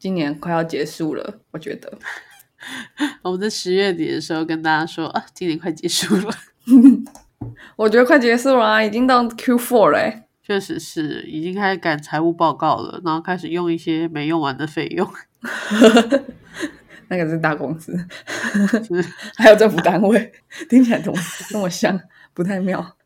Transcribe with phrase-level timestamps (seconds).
[0.00, 1.92] 今年快要结束了，我觉得。
[3.20, 6.34] 我们在十月底的时候跟大家说啊，今年快结束了。
[7.76, 10.22] 我觉得快结束了啊，已经到 Q four 嘞。
[10.42, 15.06] 确实是，已经开始赶财务报告了，然后开始用一些没用完的费用。
[17.08, 17.94] 那个是大公司，
[19.36, 20.32] 还有政府单位，
[20.68, 21.18] 听起来怎么
[21.52, 22.00] 那么像？
[22.32, 22.96] 不太妙，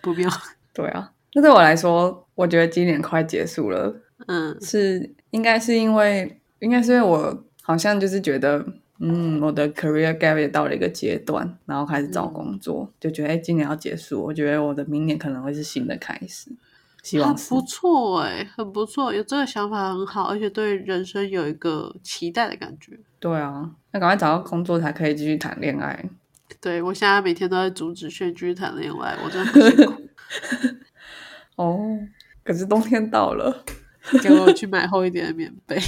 [0.00, 0.30] 不妙。
[0.72, 3.96] 对啊，那对我来说，我觉得今年快结束了。
[4.26, 8.64] 嗯，是应该是因为，应该是因为我好像就是觉得，
[8.98, 16.50] 嗯，我的 career gap 也到了一个阶段，然后开始找工作，就觉得哎，今年要结束，我觉得我的明年可能会是新的开始。
[17.02, 22.96] 希望不错哎，很不错，有这个想法很好，而且对人生有一个期待的感觉。
[23.18, 26.08] 对啊，那赶快找到工作才可以继续谈恋爱。
[26.60, 30.02] 对我现在每天都在阻止轩继续谈恋爱，我真的很辛苦。
[31.56, 31.98] 哦，
[32.44, 33.64] 可是冬天到了，
[34.22, 35.78] 给我去买厚一点的棉被。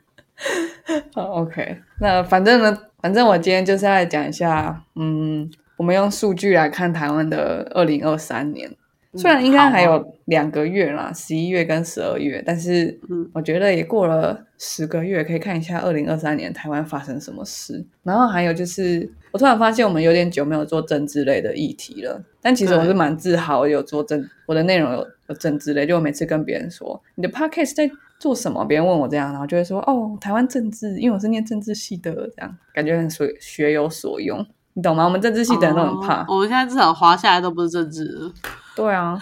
[1.14, 8.74] 好，OK，那反正呢，反正我今天就是来讲一下，嗯，我们用数据来看台湾的二零二三年。
[9.14, 12.96] 虽然应该还有两个月啦，十一月跟十二月，但是
[13.32, 17.84] 我觉得也过了十个月，可以看一下二零二三年台湾发生什么事。
[18.04, 25.86] 然后还有就是，我突然发现我们有点久没有做政治类的议题了，但其实我是蛮自豪有做政，我的内容有有政治类。
[25.86, 35.04] 就我每次跟别人说你的 podcast 在做什么，别人问我这样，然后就会说哦，台湾政治，因为我是念政治系的，这样感觉很学学有所用，你懂吗？
[35.04, 38.30] 我们政治系的人都很怕，我们现在至少滑下来都不是政治。
[38.76, 39.18] 对啊，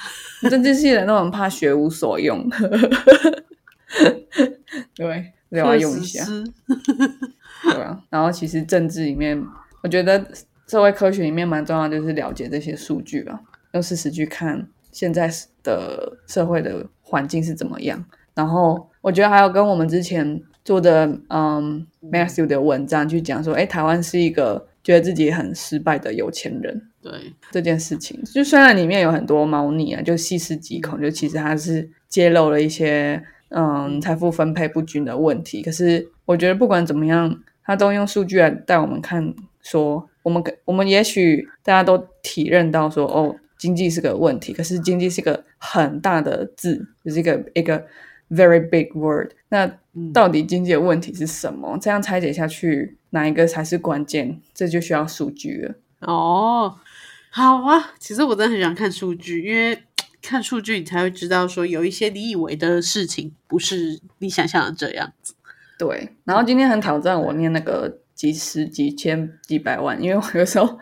[0.50, 2.47] 政治系的人都很怕学无所用，
[4.95, 6.25] 对，都要用一下。
[7.65, 9.43] 对啊，然后其实政治里面，
[9.83, 10.25] 我觉得
[10.69, 13.41] 社会科学里面蛮重要，就是了解这些数据吧，
[13.72, 15.31] 用事实去看现在
[15.62, 18.05] 的社会的环境是怎么样。
[18.34, 26.83] 然后我觉得还有跟我们之前做的嗯 Matthew 的文章去讲说，哎，台湾是一个觉得自己很失败的有钱人。
[27.00, 27.12] 对
[27.53, 35.62] 这件事情，就虽然里面有很多猫腻啊，就细思极恐，就其实它是揭露了一些嗯财富分配不均的问题。
[35.62, 39.32] 可是我觉得不管怎么样，它都用数据来带我们看，
[39.62, 47.85] 说我们我们也许大家都体认到说哦，经济是个问题，可是经济是个很大的字，就是一个一个
[48.31, 49.33] very big word。
[49.49, 49.71] 那
[50.15, 51.77] 到底经济的问题是什么？
[51.83, 54.41] 这样拆解下去，哪一个才是关键？
[54.55, 55.75] 这就需要数据了。
[56.01, 56.79] 哦。
[57.31, 59.79] 好啊，其实我真的很喜欢看数据，因为
[60.23, 65.35] 看数据你才会知道说有一些你以为的事情不是你想象的这样子。
[65.79, 70.79] 对，然后今天很挑战我念那个几十几千几百万，因为我有时候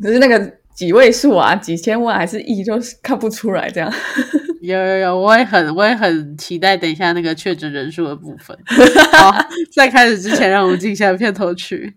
[0.00, 3.88] 只是那个几位数啊，几千万还是亿，就是看不出来这样。
[4.60, 8.58] 有有有，我也很我也很期待等一下那个确诊人数的部分。
[9.14, 9.32] 好，
[9.72, 11.94] 在开始之前，让我们进下片头曲。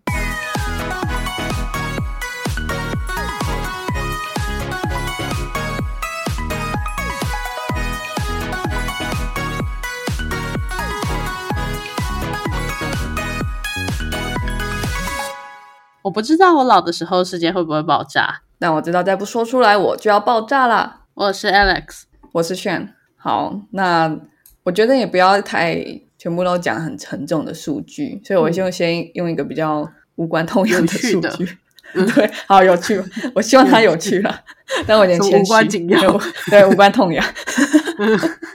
[16.03, 21.01] 我不知道我老的时候世界会不会爆炸，但我知道再不说出来我就要爆炸了。
[21.13, 22.93] 我是 Alex，我是炫。
[23.15, 24.17] 好，那
[24.63, 25.77] 我觉得也不要太
[26.17, 31.57] 全部都讲很沉重的数据，所以我就先用一个比较无关痛痒的数据。
[31.93, 33.01] 对，好有趣，
[33.33, 34.41] 我希望它有趣了，
[34.85, 35.43] 但我有点谦虚。
[35.45, 37.25] 无关紧要，对，无关痛痒。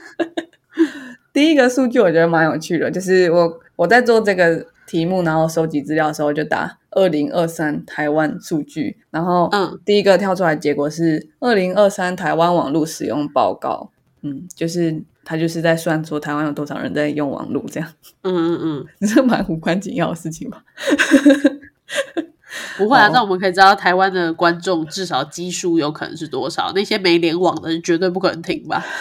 [1.33, 6.77] 第一个数据我觉得蛮有趣的，就是我我在做这个题目，然后收集资料的时候就打。
[6.91, 13.89] 二零二三台湾数据，然后嗯，第一个跳出来结果是二零二三台湾网络使用报告，
[14.21, 17.89] 嗯，就是他就是在算说台湾有多少人在用网络这样，
[18.23, 20.63] 嗯嗯嗯， 这蛮无关紧要的事情吧？
[22.77, 26.71] 不会啊，那我们可以知道台湾的观众至少基数有可能是多少？
[26.73, 28.83] 那些没联网的人绝对不可能听吧？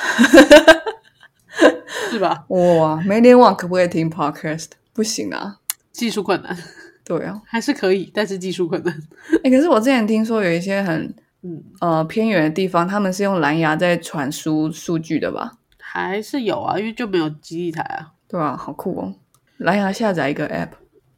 [2.11, 2.45] 是吧？
[2.49, 4.67] 哇，没联网可不可以听 podcast？
[4.93, 5.59] 不行啊，
[5.93, 6.57] 技术困难。
[7.05, 9.03] 对啊，还是可以，但是技术可能。
[9.43, 15.59] 哎，可是我之前听说有一些很嗯呃偏远的地方，他们是用蓝牙在传输数据的吧？
[15.79, 18.13] 还是有啊，因为就没有基地台啊。
[18.29, 19.15] 对啊，好酷哦！
[19.57, 20.69] 蓝牙下载一个 app，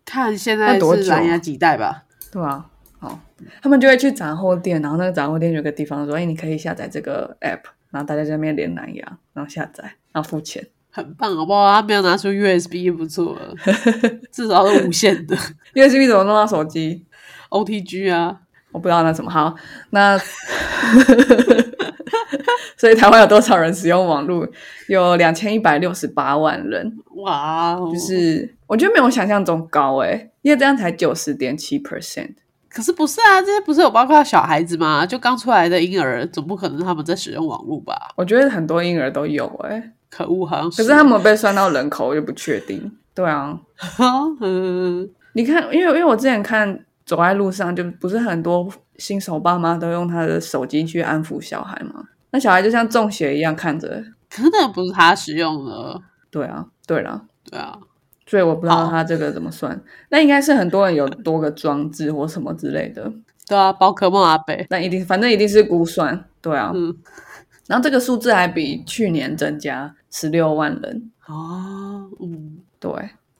[0.04, 2.04] 看现在是蓝牙几代吧？
[2.30, 2.66] 对啊，
[2.98, 3.20] 好，
[3.60, 7.60] 他们就会去杂货店，然后那个杂货店有个地方说：“哎，你可以下载这个 app。”
[7.92, 10.66] 然后大家在那边连蓝牙，然后下载，然后付钱。
[10.94, 11.66] 很棒，好不好？
[11.72, 13.54] 他没有拿出 USB 就不错了，
[14.30, 15.34] 至少是无线的。
[15.74, 17.04] USB 怎么弄到手机
[17.48, 18.36] ？OTG 啊，
[18.70, 19.54] 我不知道那什么好。
[19.90, 20.18] 那
[22.76, 24.46] 所以台湾有多少人使用网络？
[24.88, 32.34] 有两千一百六十八万人，哇哦，就是我觉得没有想象中高诶，因为这样才九十点七 percent。
[32.68, 33.40] 可是不是啊？
[33.40, 35.06] 这些不是有包括小孩子吗？
[35.06, 38.12] 就刚出来的婴儿，总不可能他们在使用网络吧？
[38.16, 42.92] 我觉得很多婴儿都有诶，可恶，好像可是他们被算到人口，我就不确定。
[43.14, 43.58] 对啊，
[44.40, 52.04] 嗯， 你看，因为因为我之前看走在路上，就不是很多新手爸妈都用他的手机去安抚小孩嘛？
[52.30, 54.04] 那小孩就像中邪一样看着。
[54.30, 56.00] 可能不是他使用的。
[56.30, 57.78] 对啊，对了，对啊，
[58.26, 59.78] 所以我不知道他这个怎么算。
[60.08, 63.12] 那应该是很多人有多个装置或什么之类的。
[63.46, 66.24] 对啊，宝可梦阿北，那一定，反正一定是估算。
[66.40, 66.96] 对啊，嗯，
[67.66, 71.10] 然后这个数字还比去年增加十六万人。
[71.26, 72.92] 哦，嗯，对，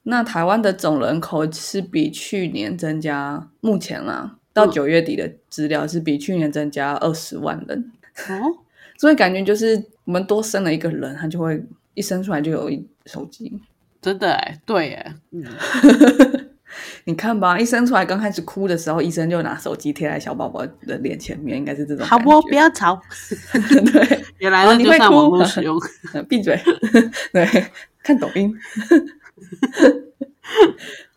[0.02, 4.70] 那台湾的总人口是比去年增加，目前啦，到嗯。
[4.70, 7.92] 九月底的资料是比去年增加二十万人，
[8.28, 8.58] 哦，
[8.98, 11.64] 所以感觉就是我们多生了一个人，他就会
[11.94, 13.60] 一生出来就有一手机。
[14.00, 15.44] 真的哎，对哎，嗯，
[17.04, 22.06] 你看吧，一生出来刚开始哭的时候，医生就拿手机贴在小宝宝的脸前面，应该是这种。
[22.06, 23.00] 好不，不要吵。
[23.92, 25.76] 对，原来哦你会哭络使用。
[26.14, 26.58] 呃 闭嘴。
[27.32, 27.46] 对，
[28.02, 28.54] 看抖音。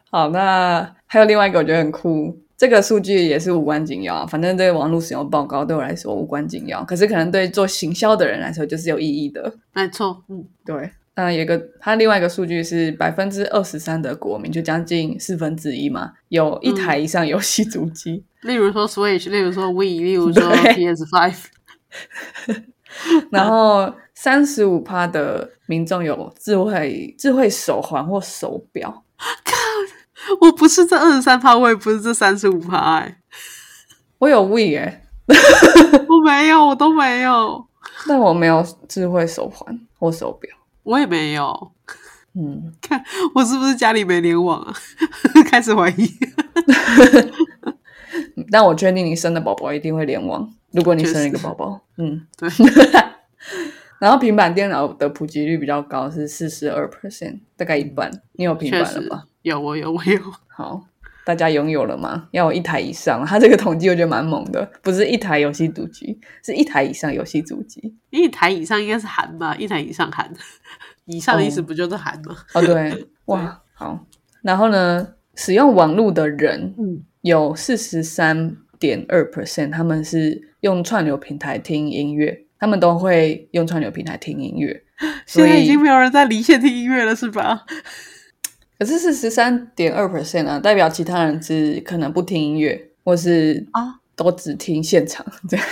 [0.10, 9.54] 好，那还有另外一个我觉得很酷，这个数据也是无关紧要，反正这个网络使用报告对我来说无关紧要，可是可能对做行销的人来说就是有意义的。
[9.74, 18.24] 没错，嗯，对，那有一个它另外一个数据是百分之二十三的国民，就将近四分之一嘛，有一台以上游戏主机。
[18.44, 21.46] 例如说 Switch，例如说 Wii，例如说 PS Five，
[23.32, 29.04] 然后三十五趴的民众有智慧智慧手环或手表，
[30.42, 33.18] 我不是这二十三趴，我也不是这三十五趴，哎，
[34.20, 35.02] 我有 We 哎、
[36.08, 37.66] 我没有，我都没有，
[38.08, 40.52] 但我没有智慧手环或手表。
[40.86, 41.72] 我也没有。
[42.34, 43.04] 嗯， 看
[43.34, 44.74] 我是不是家里没联网啊？
[45.52, 46.10] 开始怀疑。
[48.52, 50.50] 但我确定你生的宝宝一定会联网。
[50.72, 52.50] 如果你生了一个宝宝，嗯，对。
[54.00, 58.12] 然后平板电脑的普及率比较高，是四十二 percent，大概一半。
[58.34, 59.26] 你有平板了吧？
[59.42, 60.20] 有，我有，我有。
[60.48, 60.86] 好，
[61.25, 62.27] 大家拥有了吗？
[62.31, 63.25] 要有一台以上。
[63.25, 67.95] 他这个统计我觉得蛮猛的，不是一台游戏主机，是一台以上游戏主机。
[68.12, 69.56] 一台以上应该是韩吧？
[69.56, 70.31] 一台以上韩，
[71.06, 72.36] 以上的意思不就是韩吗？
[72.54, 74.06] 哦，对， 哇，好。
[74.44, 84.83] 然后呢，使用网络的人嗯，有四十三点二 percent，他们是用串流平台听音乐，他们都会用串流平台听音乐。
[85.25, 87.66] 现在已经没有人在离线听音乐了，是吧？
[88.77, 95.66] 可是是十三点二 percent 啊，代表其他人是可能不听音乐，或是啊都只听现场， 这样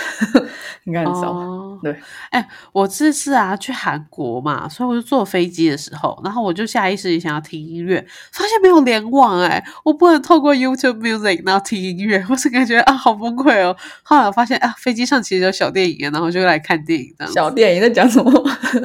[0.84, 1.32] 应该很少。
[1.32, 1.96] 哦，对，
[2.30, 13.74] 哎、我这次啊去韩国嘛，所以我就坐飞机的时候，然后我就下意识地想要听音乐，发现没有联网、哎，我不能透过 YouTube Music 然后听音乐，我是感觉啊好崩溃哦。
[14.02, 18.30] 后来我发现啊，飞机上其实有小电影，然后我就来看电影这样，小电影在讲什么？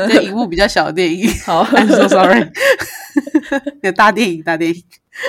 [0.07, 1.29] 就荧幕比较小的电影。
[1.45, 2.45] 好， I'm so sorry，有
[3.95, 4.83] 大电影，大电影。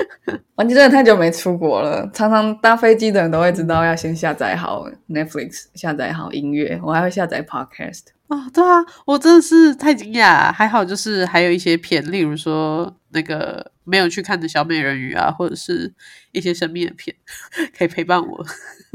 [0.54, 8.02] 王记真的太久没出国了，常常搭飞机的人都会知道要先下载好 Netflix，下载好音乐，我还会下载 Podcast。
[8.28, 15.92] 啊、对啊，我真的是太惊讶，还好就是还有一些片，例如说那个没有去看的小美人鱼啊，或者是
[16.30, 17.16] 一些神秘的片，
[17.76, 18.46] 可以陪伴我。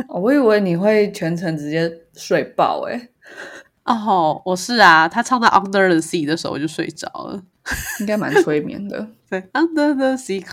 [0.07, 3.09] 哦我以为你会全程直接睡爆诶、
[3.83, 7.43] 哦，我是啊，他唱到 Under the Sea 的时候我就睡着了。
[7.99, 9.07] 应该蛮催眠的。
[9.29, 10.45] 对，Under the Sea，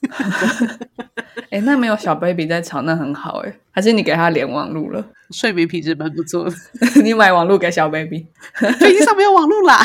[1.50, 5.04] 哎、那没有小 baby 在吵，那很好哎、还是你给他连网路了？
[5.30, 6.54] 睡眠品质蛮不错的。
[7.02, 8.26] 你买网路给小 baby？
[8.78, 9.78] 飞机上没有网路啦。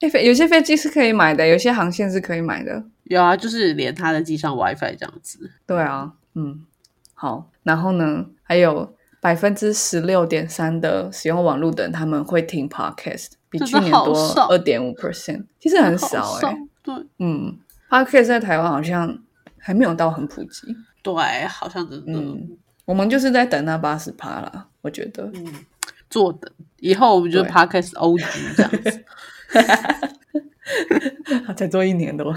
[0.00, 2.84] 诶、飞有些飞机是可以买的，有些航线是可以买的。
[3.04, 5.50] 有啊，就是连他的机上 WiFi 这样子。
[5.66, 6.64] 对啊，嗯，
[7.14, 7.50] 好。
[7.62, 14.14] 然后呢，还有百分之十六点三的使用网络的人，他们会听 podcast，比去年多
[14.50, 19.18] 二点五 percent，其实很少好哎、对嗯，podcast 在台湾好像
[19.56, 20.76] 还没有到很普及。
[21.02, 21.14] 对，
[21.48, 22.12] 好像真的。
[22.12, 25.24] 嗯，我们就是在等那八十趴啦，我觉得。
[25.32, 25.46] 嗯，
[26.10, 29.04] 坐等，以后我们就对 Podcast OG 这样子。
[31.56, 32.30] 才做一年多。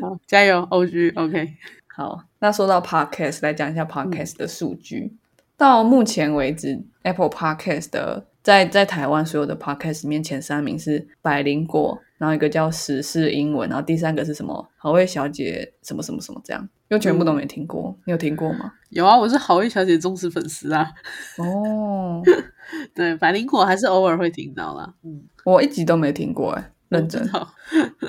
[0.00, 1.54] 好，加油，OG，OK。
[1.94, 5.16] 好，那说到 podcast，来讲一下 podcast 的数据。
[5.62, 18.72] 到目前为止，Apple Podcast 的在在台湾所有的 podcast 里面前三名是百灵果，然后一个叫时事英文，然后第三个是什么好味小姐什么什么什么这样，又全部都没听过，你有听过吗？
[18.90, 20.90] 有啊，我是好味小姐忠实粉丝啊。
[21.38, 22.20] 哦，
[22.92, 24.92] 对，百灵果还是偶尔会听到啦。
[25.04, 27.24] 嗯，我一集都没听过哎，认真。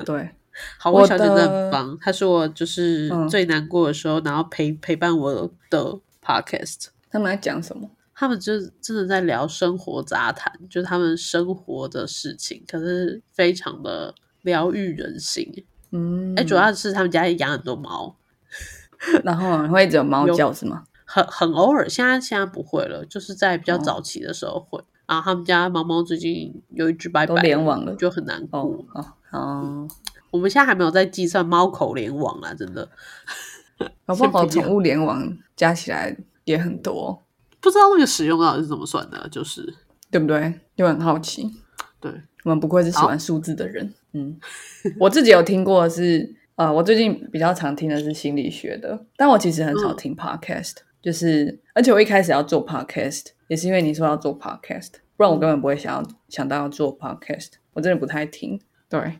[0.04, 0.28] 对，
[0.80, 5.32] 好味小姐真的很棒，她是我就是最难过的时候，然后陪陪伴我
[5.70, 6.88] 的 podcast。
[7.14, 7.88] 他们在讲什么？
[8.16, 15.66] 他们就真的在聊生活杂谈，就是他们生活的事情，可是非常的疗愈人心。
[15.92, 18.16] 嗯，哎，主要是他们家养很多猫，
[19.24, 20.84] 然后会有猫叫是吗？
[21.06, 24.84] 很很偶尔，现在现在不会了，就是在比较早期的时候会。
[25.06, 28.62] 然后他们家猫猫最近有一只白白联网了，就很难过。
[28.94, 29.88] 哦哦，
[30.32, 32.90] 我们现在还没有在计算猫口联网啊，真的。
[34.06, 34.46] 好不好？
[34.48, 36.16] 宠物联网加起来
[36.46, 37.24] 也很多。
[37.60, 39.74] 不知道那个使用到底是怎么算的，就是
[40.12, 40.54] 对不对？
[40.76, 41.50] 就很好奇。
[42.02, 42.12] 对，
[42.44, 43.94] 我们不愧是喜欢数字的人。
[44.12, 44.38] 嗯，
[45.00, 50.76] 我自己有听过是，呃，我最近比较常听的是心理学的，但我其实很少听 podcast。
[51.02, 57.52] 就是，而且我一开始要做 podcast，也是因为你说要做 podcast，不然我根本不会想要想到要做 podcast。
[57.74, 58.60] 我真的不太听。
[58.90, 59.20] 对，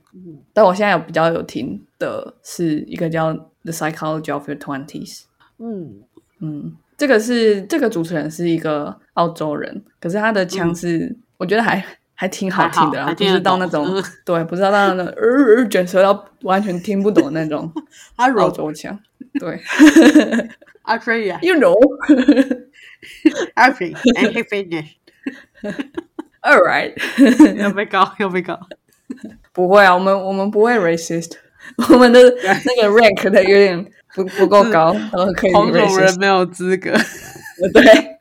[0.54, 5.24] 但我现在有比较有听的是一个叫 The Psychology of Your Twenties。
[5.58, 6.04] 嗯
[6.40, 6.76] 嗯。
[6.98, 11.84] 这个是这个主持人是一个澳洲人，可是他的腔是我觉得还
[12.14, 13.86] 还挺好听的，不是到那种
[14.24, 17.72] 对，不知道到那种呃卷舌到完全听不懂那种
[18.18, 18.98] 澳洲腔。
[19.40, 19.60] 对
[20.84, 21.76] ，I pray you know,
[23.56, 24.98] I pray and he finished.
[26.42, 26.94] All right，
[27.58, 28.60] 要被告要被告，
[29.52, 31.32] 不会啊，我们我们不会 racist，
[31.90, 32.20] 我们的
[32.66, 33.92] 那个 rank 的有点。
[34.16, 34.94] 不不够高，
[35.36, 35.54] 可以。
[35.54, 36.92] 黄种人没有资格。
[37.74, 38.20] 对，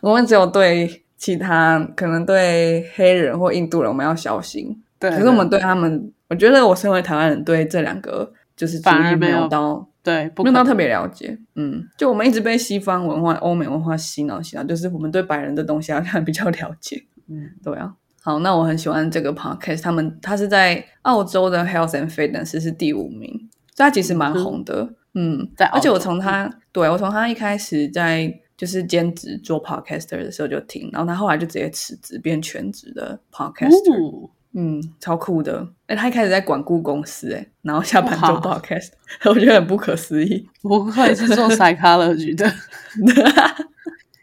[0.00, 4.82] 我们只有对其他可能对黑人或印度人，我们要小心。
[4.98, 11.38] 对，可是我们对他们，我觉得我身为台湾人，对这两个就是反而没有到对，没有到特别了解。
[11.54, 17.04] 嗯，就我们一直被西方文化、欧美文化洗脑洗脑，就是我们对白人的东西好像 比较了解。
[17.28, 17.92] 嗯，对啊。
[18.20, 23.48] 好，那我很喜欢这个 podcast，他们他是在澳洲的 Health and Fitness 是第五名。
[23.78, 35.66] 他其实蛮红的，嗯，而且我从他，对我从他一开始在就是兼职做 podcaster 的时候就听，然后他后来就直接辞职变全职的 podcaster，嗯，超酷的。
[35.86, 38.88] 哎，他一开始在管顾公司，哎，然后下班做 podcast，
[39.26, 40.48] 我觉得很不可思议。
[40.62, 42.44] 不会是做 psychology 的。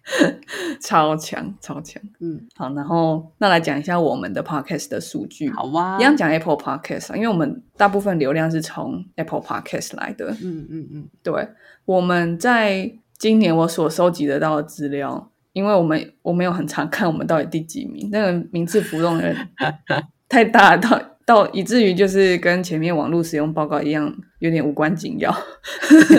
[0.79, 11.47] 超强，超强，嗯，好，然后那来讲一下我们的 podcast 的数据，好哇，一样讲 Apple Podcast 啊，因为我们大部分流量是从 Apple Podcast 来的，嗯嗯嗯，对，
[11.85, 19.35] 我们在今年我所收集得到的资料，因为我们我没有很常看我们到底第几名，那个名次浮动的
[20.29, 25.35] 太大，到到以至于就是跟前面网络使用报告一样，有点无关紧要，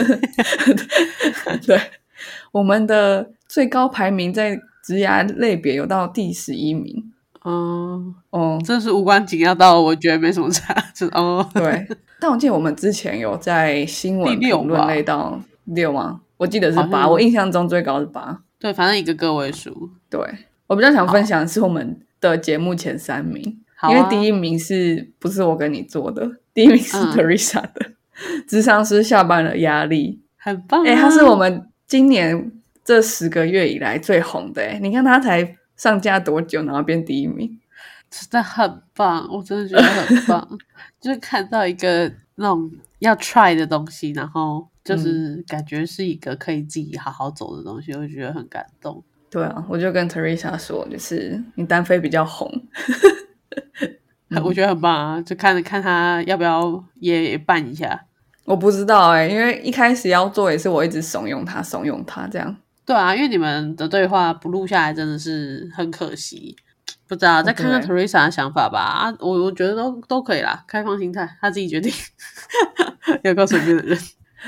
[1.65, 1.79] 对，
[2.57, 3.31] 我们的。
[3.49, 11.49] 最高排名在职涯类别有到第十一名，哦哦，这是无关紧要到我觉得没什么差， 是哦。
[11.55, 11.87] 对，
[12.19, 16.23] 但我记得我们之前有在新闻评论类到六吗？
[16.39, 18.37] 我记得是八，我印象中最高是八。
[18.59, 19.91] 对，反正一个个位数。
[20.11, 20.21] 对
[20.67, 23.41] 我比较想分享的是我们的节目前三名，
[23.89, 26.29] 因为第一名是不是我跟你做的？
[26.53, 27.93] 第一名是 Teresa 的，
[28.49, 30.83] 智商师下班了压力，很棒。
[30.85, 32.53] 哎，他是我们今年。
[32.87, 37.59] 这十个月以来最红的哎，你看他才上架多久，然后变第一名，
[38.09, 40.59] 真的很棒，我真的觉得很棒。
[41.03, 49.03] 就是看到一个那种要 try 的东西，然后就是感觉是一个可以自己好好走的东西，我觉得很感动。
[49.29, 52.49] 对啊，我就跟 Teresa 说，就是你单飞比较红，
[54.45, 58.05] 我觉得很棒啊，就看看他要不要也办一下。
[58.47, 62.57] 我不知道哎，因为一开始要做也是我一直怂恿他，怂恿他这样。
[62.87, 66.57] 对啊，因为你们的对话不录下来真的是很可惜。
[67.09, 68.79] 不知道再看看 Teresa 的想法吧。
[68.79, 71.93] 啊，我我觉得都都可以啦，开放心态，他自己决定。
[73.23, 73.99] 要告诉别的人。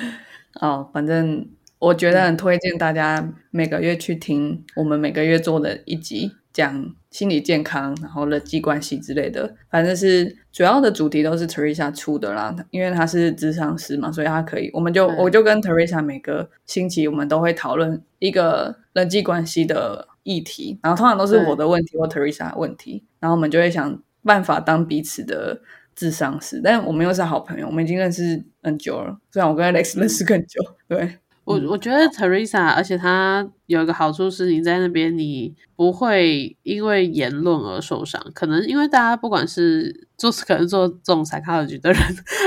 [0.61, 1.49] 哦，反正
[1.81, 6.33] 我觉得很推荐大家每个月去听我们每个月做的一集。
[6.53, 12.55] 讲心理健康，然后人际关系之类的，反正是主要的主题都是 Teresa 出的啦。
[12.71, 25.61] 因为他是智商师嘛，所以他可以，我们就我就跟 Teresa 每个星期我们都会讨论一个人际关系的议题，然后通常都是我的问题或 Teresa 的问题，然后我们就会想办法当彼此的
[25.95, 26.61] 智商师。
[26.63, 31.19] 但我们又是好朋友，我们已经认识很久了，虽然我跟 Alex 认识更久，对。
[31.49, 38.23] 我我觉得 Teresa，而且她有一个好处是，你在那边你不会因为言论而受伤。
[38.35, 42.03] 可能因为大家不管是做可能做这种 psychology 的人，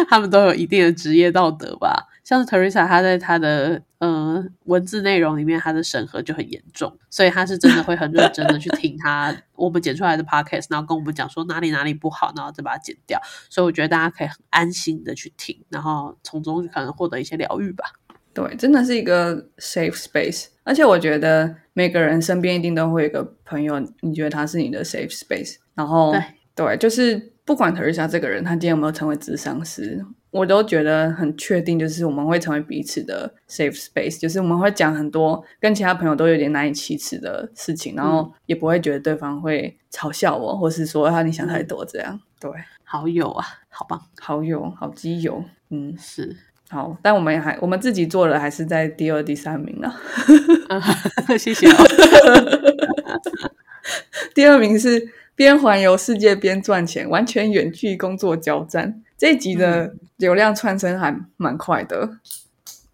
[0.08, 2.10] 他们都有一定的职业道德吧。
[2.24, 13.20] 像是 Teresa，她在她的呃文字内容里面，她的审核就很严重，所以她是真的会很认真的去听她我们剪出来的 podcast，然后跟我们讲说哪里哪里不好，然后再把它剪掉。
[13.50, 17.86] 所以我觉得大家可以很安心的去听，然后从中可能获得一些疗愈吧。
[18.34, 20.48] 对，真的是一个 safe space。
[20.64, 25.56] 而且我觉得每个人身边一定都会有一个朋友，你觉得他是你的 safe space。
[25.76, 26.22] 然后对。
[26.54, 42.20] 对，就是不管 Teresa 这个人他今天有没有成为智商师，我都觉得很确定，就是我们会成为彼此的 safe space，就是我们会讲很多跟其他朋友都有点难以启齿的事情，然后也不会觉得对方会嘲笑我，或是说啊你想太多这样。
[42.38, 42.52] 对，
[42.84, 46.36] 好友啊，好棒，好友好基友，嗯，是，
[46.72, 49.94] 好，但我们还我们自己做的还是在第二、第三名呢。
[51.38, 51.76] 谢谢哦。
[54.34, 59.04] 第二名是边环游世界边赚钱，完全远距工作交战。
[59.18, 62.10] 这一集的流量窜升还蛮快的，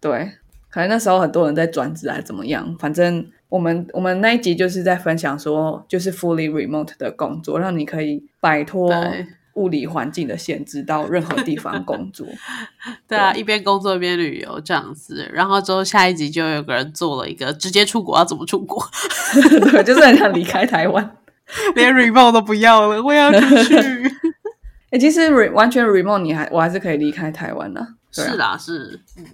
[0.00, 0.32] 对，
[0.68, 9.26] 可能那时候很多人在转职还怎么样，反正我们我们那一集就是在分享说，就是 fully remote 的工作，让你可以摆脱对
[9.58, 12.26] 物理环境的限制，到任何地方工作。
[13.08, 18.82] 对啊，一边工作一边旅游这样子，然后之后下一集就有个人做了一个直接出国要怎么出国，
[19.70, 21.16] 对，就是很想离开台湾。
[21.74, 23.76] 连 remote 都不要了，我要出去。
[24.90, 29.24] 哎、其实 re, 完全 remote 你还我还是可以离开台湾的、是啊是啦，是，嗯，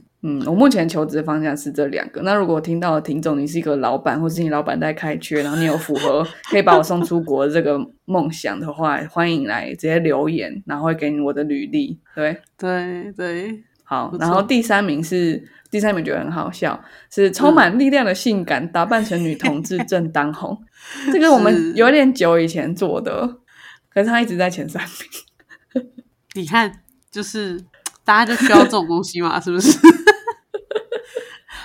[0.47, 2.23] 我目前求职的方向是这两个。
[2.23, 12.00] 那如果听到的听众你是一个老板，或是你老板在开缺，然后你有符合可以把我送出国的这个梦想的话，欢迎来直接留言，然后会给你我的履历。
[12.14, 20.59] 对，对对，好然后第三名是第三名，觉得很好笑，是充满力量的性感，打扮成女同志正当红。
[21.12, 23.40] 这个我们有点久以前做的，
[23.93, 24.83] 可是他一直在前三
[25.75, 25.85] 名。
[26.35, 27.61] 你看，就是
[28.07, 29.78] 大家就需要这种东西嘛，是不是？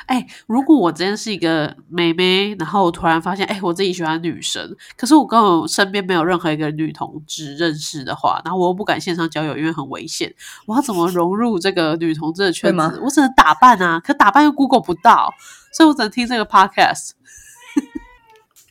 [0.10, 10.34] 哎、如果我今天是一个妹妹，然后我突然发现，哎、我自己喜欢女生，可是我跟我身边没有任何一个女同志认识的话，然后我又不敢线上交友，因为很危险，
[10.66, 13.00] 我要怎么融入这个女同志的圈子？
[13.04, 15.32] 我只能打扮啊，可打扮又 Google 不到，
[15.72, 17.12] 所以我只能听这个 podcast，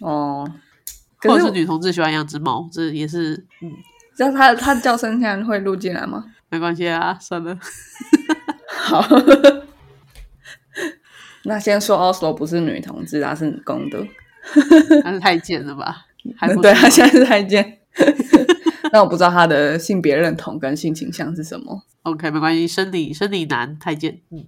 [0.00, 0.44] 哦，
[1.22, 3.72] 或者是女同志喜欢养只猫，这也是嗯，
[4.16, 6.24] 知道他他叫声现在会录进来吗？
[6.50, 7.56] 没关系啊，算了。
[8.68, 9.00] 好，
[11.48, 14.06] 那先说 Oslo 不是女同志，她是公的。
[15.02, 16.06] 他是太监了吧？
[16.36, 17.78] 还不对，是吗她现在是太监。
[18.92, 21.82] 那我不知道她的性别认同跟性倾向是什么。
[22.04, 24.44] OK，没关系，生理生理男太监，嗯，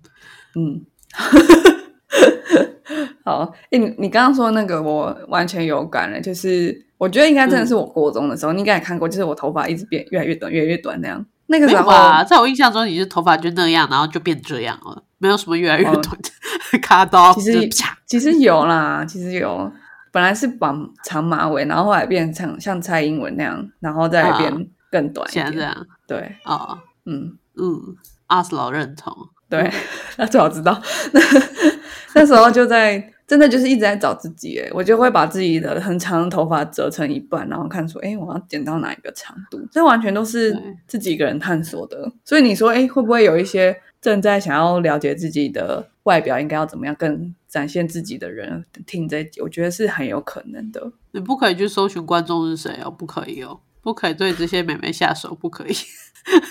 [0.54, 0.86] 嗯，
[3.24, 11.24] 好，诶、你你刚刚说那个我完全有感了，就是我觉得应该真的是我国中的时候，你应该也看过，就是我头发一直变越来越短，越来越短那样。
[11.48, 12.24] 那个没时候有吧？
[12.24, 16.29] 在我印象中，你是头发就那样，然后就变这样了，没有什么越来越哦短的
[16.82, 17.68] 卡刀，其实
[18.06, 19.70] 其实有啦，其实有，
[20.12, 25.46] 本来是绑长马尾，然后后来变成像蔡英文那样，然后再来变更短一点。
[25.46, 29.14] 现在这样对，哦，嗯，嗯，阿斯老认同，
[29.48, 29.70] 对，
[30.16, 30.80] 那最好知道。
[31.12, 31.20] 那
[32.14, 39.60] 那时候就在真的就是一直在找自己，诶，我就会把自己的很长的头发折成一半，然后看说，哎，我要剪到哪一个长度？
[39.70, 40.52] 这完全都是
[40.88, 42.10] 自己一个人探索的。
[42.24, 49.40] 所以你说，哎，会不会有一些正在想要了解自己的外表应该要怎么样，更展现自己的人听这一集？
[49.40, 50.92] 我觉得是很有可能的。
[51.12, 55.74] 你不可以去搜寻观众是谁哦，不可以哦，不可以对这些美眉下手，不可以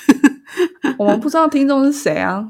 [1.00, 2.50] 我们不知道听众是谁啊，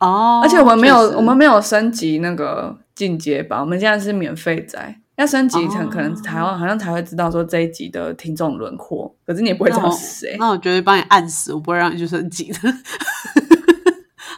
[0.00, 0.40] 哦。
[0.42, 4.98] 而且我们没有我们没有升级那个进阶版，我们现在是免费仔。
[5.16, 10.36] 要升级成哦可能台湾好像才会知道说这一集的听众轮廓，可是你也不会知道是谁。
[10.38, 12.58] 那我绝对帮你按死，我不会让你去升级的。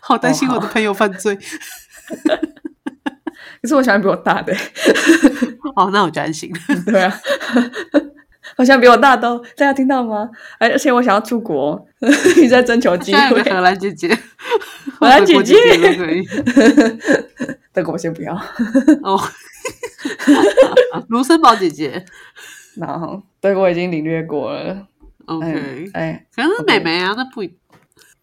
[0.07, 1.37] 好担心我的朋友犯罪。
[3.63, 4.53] 可是我喜欢比我大的、
[5.75, 6.59] 哦，那我就安心了。
[6.85, 7.21] 对啊，
[8.59, 10.29] 好像比我大都，大家听到吗？
[10.59, 11.87] 而而且我想要出国，
[12.37, 13.55] 你在征求机会现在有个。
[13.55, 14.09] 荷兰姐姐，
[14.99, 15.73] 荷兰姐姐或
[17.73, 18.35] 者国先不要。
[19.03, 19.19] 哦，
[21.09, 22.05] 卢森堡姐姐
[22.77, 24.87] 然后对我已经领略过了。
[25.25, 27.47] ，OK，哎，哎可能是妹妹啊，那不一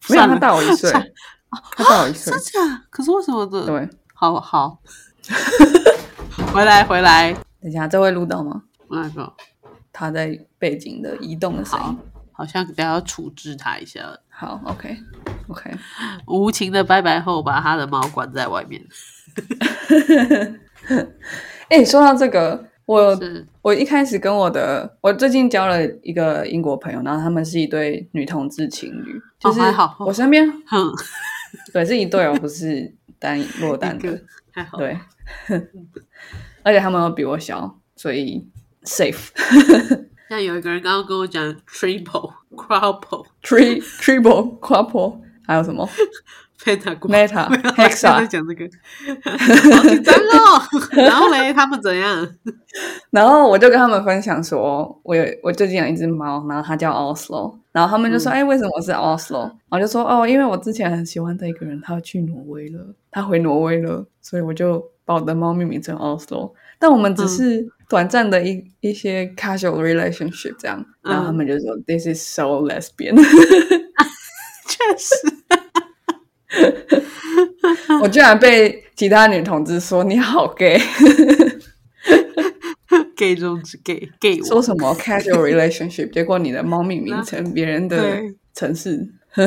[0.08, 1.04] 没有，他算了大我一岁，算
[1.76, 2.42] 他大我一岁真。
[2.42, 2.82] 假？
[2.90, 3.66] 可是为什么的？
[3.66, 4.78] 对，好好，
[6.52, 8.62] 回来回来，等一下这会录到吗？
[8.90, 9.32] 那个
[9.92, 11.98] 他在背景的移动的声好音。，
[12.32, 14.00] 好像等下要处置他一下。
[14.28, 15.70] 好，OK，OK，、
[16.26, 18.82] 无情的拜拜后，把他的猫关在外面。
[21.68, 30.92] 哎、说到这个，我是我一开始跟我的，我最近交了一个英国朋友，然后他们是一对女同志情侣，就是好我身边哼，
[31.72, 34.20] 对是一对哦，不是单落单的。
[34.52, 34.98] 还好，对，
[36.62, 38.46] 而且他们都比我小，所以
[38.84, 39.28] safe
[40.28, 45.88] 像有一个人刚刚跟我讲 triple、quadruple、three triple quadruple 还有什么
[46.64, 47.36] ？Meta 没有在
[47.88, 48.68] hexa，讲这个，
[49.74, 50.62] 好紧张哦。
[50.92, 52.28] 然后嘞，他们怎样？
[53.10, 59.44] 然后我就跟他们分享说，我有我最近有一只猫，然后它叫 Oslo，然后他们就说，嗯哎、为什么是 Oslo？
[59.68, 66.52] 然后就说，哦，因为我之前很喜欢的一个人，他去挪威了，他回挪威了，所以我就把我的猫命名成 Oslo。
[66.78, 73.16] 但我们只是短暂的一、一些 casual relationship 这样，然后他们就说、This is so lesbian，
[74.68, 75.14] 确实，
[78.02, 80.78] 我居然被其他女同志说你好 gay，
[83.22, 88.20] gay 中之 gay gay 我说什么 casual relationship，结果你的猫咪名称别人的
[88.52, 89.08] 城市。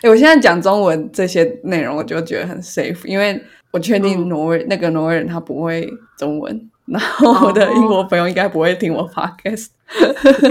[0.00, 9.70] 哎、我现在讲中文这些内容，我就觉得很 safe，因为我确定嗯挪威、那个挪威人他不会中文，然后我的英国朋友应该不会听我 podcast。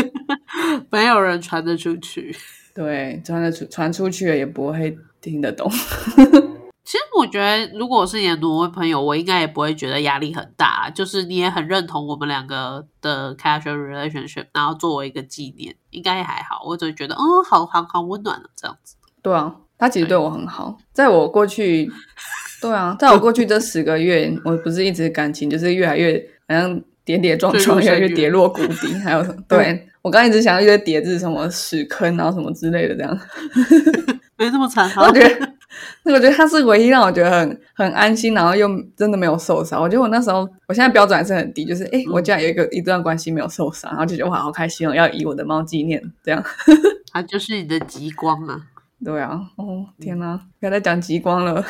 [0.91, 2.35] 没有人传得出去。
[2.75, 5.71] 对，传得出传出去了也不会听得懂。
[7.23, 10.89] 我觉得，如果我是你的挪威朋友，我应该也不会觉得压力很大。
[10.89, 16.63] 就是你也很认同我们两个的 casual relationship，然后作为一个纪念，应该也还好。
[16.65, 18.95] 我只会觉得，嗯，好好好温暖的这样子。
[19.21, 21.89] 对啊，他其实对我很好，在我过去，
[22.61, 29.41] 对啊，在我过去这十个月，我不是一直感情就是越来越好像跌跌撞撞，越来越跌落谷底，还有什么？
[29.47, 33.17] 对我刚刚一直想要一堆叠字，什么屎坑，然后什么之类的，这样。
[34.35, 35.53] 没这么惨，好我觉得，
[36.03, 39.81] 那我觉得他是唯一让我觉得很很安心，然后又真的没有受伤。
[39.81, 46.43] 我觉得我那时候，我现在标准还是很低，就是诶，我居然有一个一段关系没有受伤，然后就觉得哇，好开心哦，要以我的猫纪念这样。
[47.11, 48.61] 它就是你的极光啊。
[49.03, 51.65] 对啊，哦天哪，不要再讲极光了。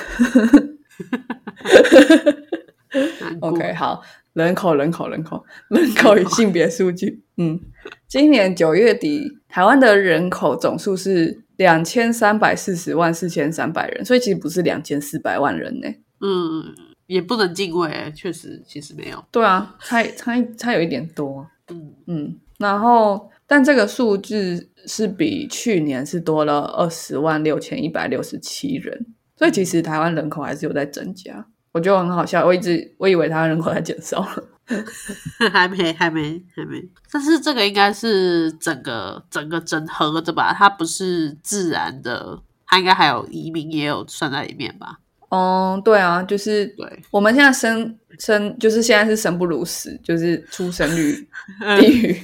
[3.39, 7.59] OK，好，人口人口人口人口与性别数据，嗯，
[8.07, 15.87] 今年九月底，台湾的人口总数是两千三百四十万四千三百人，所以其实不是两千四百万人呢。
[16.21, 16.73] 嗯，
[17.07, 19.23] 也不能敬畏，欸确实，其实没有。
[19.31, 31.45] 对啊，差差差有一点多，嗯，嗯，然后但这个数字是比去年是多了二十万六千一百六十七人，所以其实台湾人口还是有在增加。
[31.71, 34.43] 我觉得很好笑，我一直我以为台湾人口在减少了。
[35.51, 36.83] 还没，还没，还没。
[37.11, 40.53] 但是这个应该是整个整个整合的吧？
[40.57, 44.99] 它不是自然的，它应该还有移民也有算在里面吧？
[45.29, 51.27] 嗯，对啊，就是对，我们现在生生就是现在是生不如死，就是出生率
[51.79, 52.23] 低于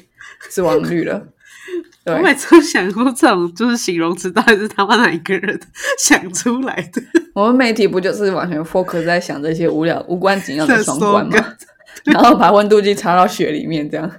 [0.50, 1.28] 死亡率了。
[2.06, 5.60] 我，每次都想说，这种就是形容词到底是他妈哪一个人
[6.00, 7.02] 想出来的？
[7.34, 11.56] 我们媒体不就是完全 focus 在想这些无聊无关紧要的这双关吗？
[12.12, 14.10] 然后把温度计插到血里面，这样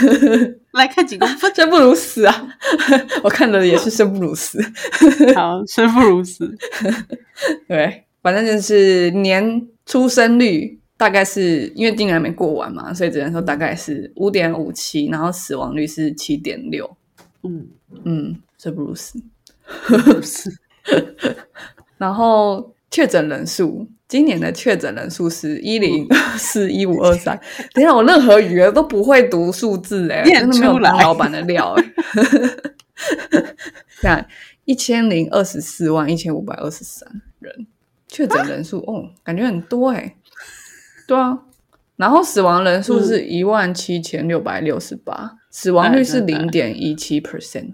[0.72, 2.48] 来看几公分， 生不如死啊！
[3.22, 4.60] 我看的也是生不如死。
[5.34, 6.54] 好，生不如死。
[7.66, 16.96] 对，反正就是年出生率大概是因为今年还没过完嘛，所以只能说大概是五点五七，然后死亡率是七点六。
[17.42, 17.66] 嗯，
[18.04, 19.18] 嗯，生不如死。
[21.96, 27.38] 然后确诊人数，今年的确诊人数是一零四一五二三。
[27.72, 31.84] 等一下，我任何语言都不会读数字哎、念真的没有老板的料哎、
[34.00, 34.28] 看
[34.64, 37.08] 一千零二十四万一千五百二十三
[37.40, 37.66] 人。
[38.08, 40.14] 确诊人数、哦，感觉很多哎、
[41.08, 41.40] 对啊。
[41.96, 47.72] 然后死亡人数是一万七千六百六十八，死亡率是零点一七 percent。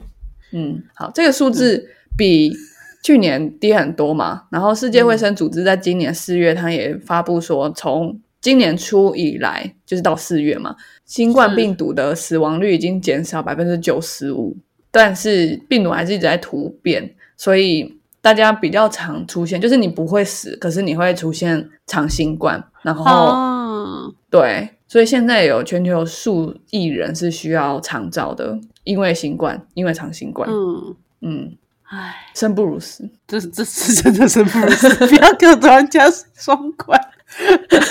[0.53, 2.55] 嗯，好，这个数字比
[3.03, 4.45] 去年低很多嘛。
[4.51, 14.57] 然后世界卫生组织在今年四月，它也发布说，从今年初以来，就是到四月嘛，新冠病毒的死亡率已经减少百分之九十五，
[14.91, 23.05] 但是病毒还是一直在突变，所以大家比较常出现，就是你不会死，可是你会出现长新冠，然后。
[23.05, 31.53] 哦，对，所以现在有全球数亿人是需要长照的，因为新冠，因为长新冠，嗯，嗯，
[31.95, 33.07] 唉，生不如死。
[33.27, 36.99] 这这是真的生不如死， 不要给我突然加双关。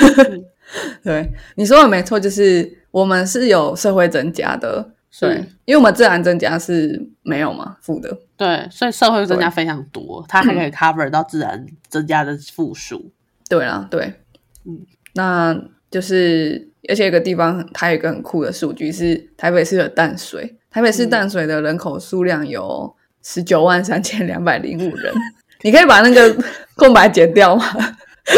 [1.03, 5.35] 对，你说的没错，就是我们是有社会增加的，对，
[5.65, 13.11] 因为我们自然增加是没有嘛，负的，对，所以社会增加非常多，它还可以 cover 到自然增加的负数。
[13.47, 14.15] 对啦，对，
[14.65, 14.79] 嗯，
[15.13, 15.55] 那
[15.91, 25.13] 就是而且有个地方它有一个很酷的数据是台北市的淡水，台北市淡水的人口数量有十九万三千两百零五人，
[25.61, 26.43] 你可以把那个
[26.75, 27.65] 空白剪掉吗？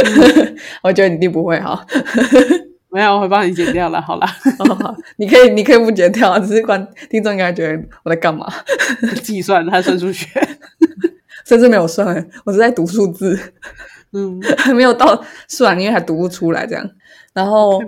[0.84, 1.86] 我觉得你一定不会哈。
[2.90, 4.02] 没有，我会帮你剪掉了。
[4.02, 4.28] 好啦，
[4.60, 8.48] 哦你可以，你可以不剪掉，只是观听众应该觉得我在干嘛，
[9.24, 10.28] 计算他算数学。
[11.46, 13.38] 甚至没有算欸，我是在读数字，
[14.14, 16.90] 嗯， 还没有到算，因为还读不出来这样。
[17.34, 17.82] 然后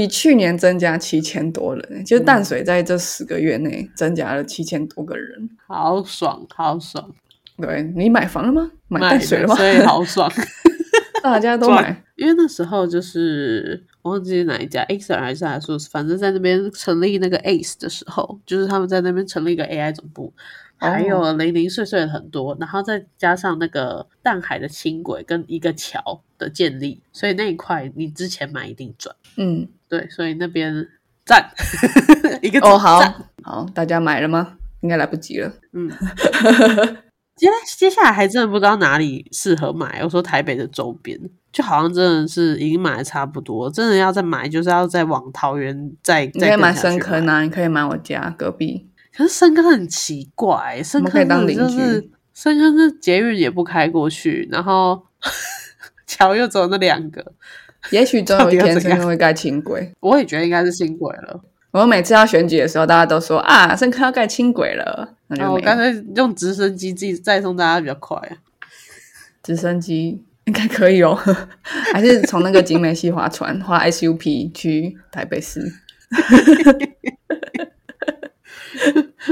[0.00, 5.50] 比去年增加七千多人，就是淡水在这十个月内增加了七千多个人。
[5.66, 7.14] 好爽，好爽，
[7.58, 8.70] 对你买房了吗？
[8.88, 9.54] 买买淡水了吗？
[9.54, 10.32] 所以好爽。
[11.22, 20.32] 大家都买，因为那时候就是我忘记是哪一家 Acer 还是还说，反正在那边成立那个 Ace 的时候，就是他们在那边成立一个 AI 总部，
[20.78, 29.14] 还有零零碎碎的很多，然后再加上那个淡海的轻轨跟一个桥的建立，所以那一块你之前买一定赚。
[29.36, 30.88] 嗯，对，所以那边
[31.26, 31.50] 赞
[32.40, 34.56] 一个哦，好赞好，大家买了吗？
[34.80, 35.52] 应该来不及了。
[35.74, 35.90] 嗯。
[37.36, 40.00] 接接下来还真的不知道哪里适合买。
[40.02, 41.18] 我说台北的周边，
[41.50, 48.90] 就好像真的是已经买的差不多，真的要再买，就是要再往桃园再你可以买深坑啊，你可以买我家隔壁。
[49.16, 55.06] 可是深坑很奇怪，深我们可以当邻居是深坑是捷运也不开过去，然后
[56.06, 57.32] 桥又走那两个，
[57.90, 59.90] 也许总有一天到底要怎样深坑会盖轻轨。
[60.00, 61.40] 我也觉得应该是轻轨了。
[61.72, 65.76] 我每次要选举的时候，大家都说啊，深坑要盖轻轨了，那然后我就没有。
[65.76, 68.36] 干脆用直升机自己再送大家比较快啊。
[69.42, 71.14] 直升机 应该可以哦，
[71.94, 75.60] 还是从那个景美溪划船，划 SUP 去台北市，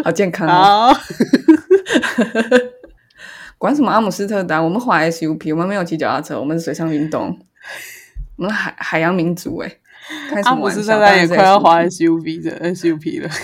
[0.05, 0.97] 好健康哦！
[3.59, 7.37] 管什么阿姆斯特丹，我们划 SUP，我们没有骑脚踏车，我们是水上运动，
[8.39, 9.71] 我们海海洋民族哎，
[10.45, 10.71] 阿姆？
[10.71, 13.29] 斯特丹也快要滑滑 SUV 的 SUP 了。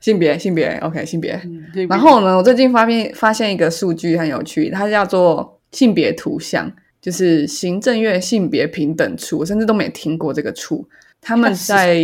[0.00, 10.88] 性别性别 OK 性别，嗯然后呢，我最近发现发现一个数据很有趣，它叫做性别图像，就是行政院性别平等处，我甚至都没听过这个处。
[11.20, 11.96] 他们 在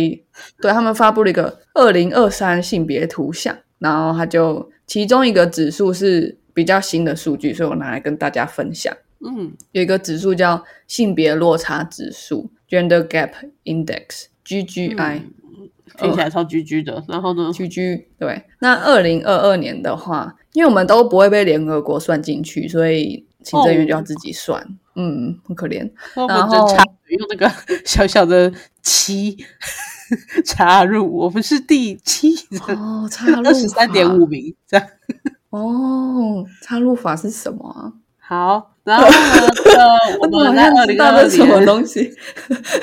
[0.61, 8.95] 对他们发布了一个二零二三性别图像，然后它就其中一个指数是比较新的数据，所以我拿来跟大家分享。
[9.25, 13.31] 嗯有一个指数叫性别落差指数 （Gender Gap
[13.63, 15.21] Index，GGI）。
[15.97, 17.01] 听起来超居居的。
[17.07, 17.51] 然后呢？
[17.53, 24.61] 居居对，那二零二二年的话，因为我们都不会被联合国算进去，所以行政院就要自己算，
[24.95, 25.89] 嗯，很可怜。
[26.15, 26.67] 然后
[27.07, 27.49] 用那个
[27.85, 29.37] 小小的七
[30.43, 32.33] 插入，我们是第七
[32.67, 34.85] 哦，插入二十三点五名这样。
[35.51, 37.93] 哦，插入法是什么啊？
[38.17, 39.13] 好，然后呢？
[39.77, 42.13] 呃 我们在二零像知道二这什么，东西，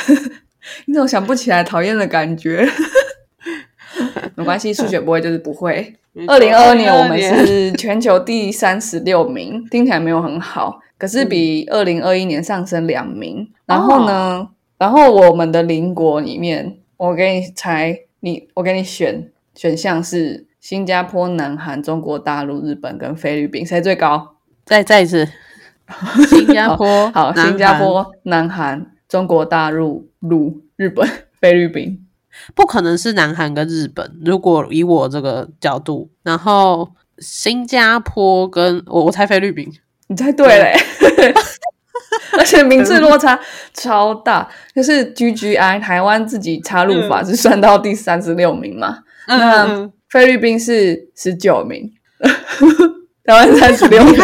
[0.87, 1.65] 你怎么想不起来？
[1.65, 2.69] 讨厌的感觉。
[4.35, 5.95] 没关系，数学不会就是不会。
[6.27, 13.49] 二零二二年我们是全球第三十六名，听起来没有很好，可是比二零二一年上升两名。
[13.67, 24.37] 然后呢，然后我们的邻国里面，我给你猜，你我给你选选项是新加坡、南韩、中国大陆、日本跟菲律宾，谁最高？
[24.65, 25.27] 再再一次，
[26.29, 31.09] 新加坡 好，新加坡、南韩、中国大陆、陆、日本、
[31.41, 31.99] 菲律宾。
[32.55, 34.19] 不可能是南韩跟日本。
[34.25, 39.71] 如果以我这个角度，然后新加坡跟我我猜菲律宾，
[40.09, 40.75] 你猜对嘞
[41.19, 41.35] 欸，
[42.39, 43.39] 而且名字落差
[43.75, 44.49] 超大。
[44.75, 51.93] 就是 GGI 台湾自己插入法是算到第三十六名嘛，那嗯，菲律宾是十九名，
[53.25, 54.21] 台湾三十六厉名，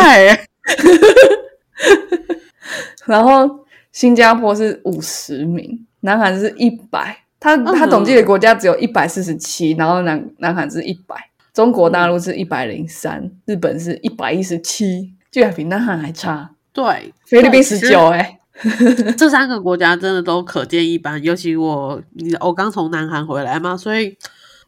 [3.06, 7.24] 然后新加坡是五十名，南韩是一百。
[7.40, 11.14] 他他嗯统计的国家只有一百四十七，然后南南韩是一百，
[11.54, 16.50] 中国大陆是一百零三，日本是一百一十七，居然比南韩还差。
[16.72, 18.40] 对，菲律宾十九，哎，
[19.16, 24.16] 这三个国家真的都可见一斑，尤其我你我刚从南韩回来嘛，所以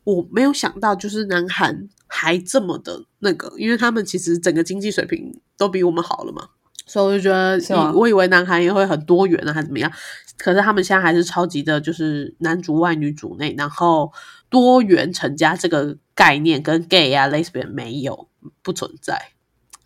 [0.04, 6.48] 我没有想到就是南韩还这么的那个，因为他们其实整个经济水平都比我们好了嘛，
[6.90, 9.88] 所以我就觉得我以为南韩也会很多元啊，还是怎么样，
[10.36, 14.12] 可是他们现在还是超级的，就是男主外女主内，然后
[14.48, 18.26] 多元成家这个概念跟 gay 啊 lesbian 没有
[18.60, 19.16] 不存在，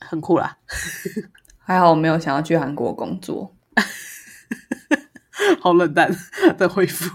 [0.01, 0.57] 很酷啦。
[1.61, 3.55] 还好我没有想要去韩国工作。
[5.61, 6.11] 好冷淡
[6.57, 7.11] 的回复。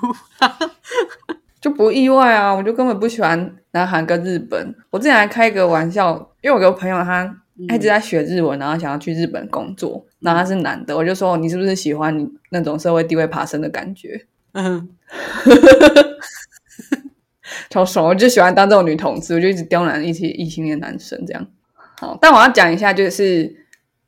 [1.60, 4.76] 就不意外啊，我就根本不喜欢南韩跟日本。
[4.92, 7.36] 我之前还开一个玩笑，因为我有个朋友他
[7.68, 14.26] 他一直在学日文，然后想要去日本工作，然后他是男的，我就说你是不是喜欢你那种社会地位爬升的感觉？
[14.54, 14.90] 嗯，
[17.70, 21.48] 超爽，我就喜欢当这种女同志，我就一直刁难一些异性恋男生这样。
[21.98, 23.54] 好，但我要讲一下，就是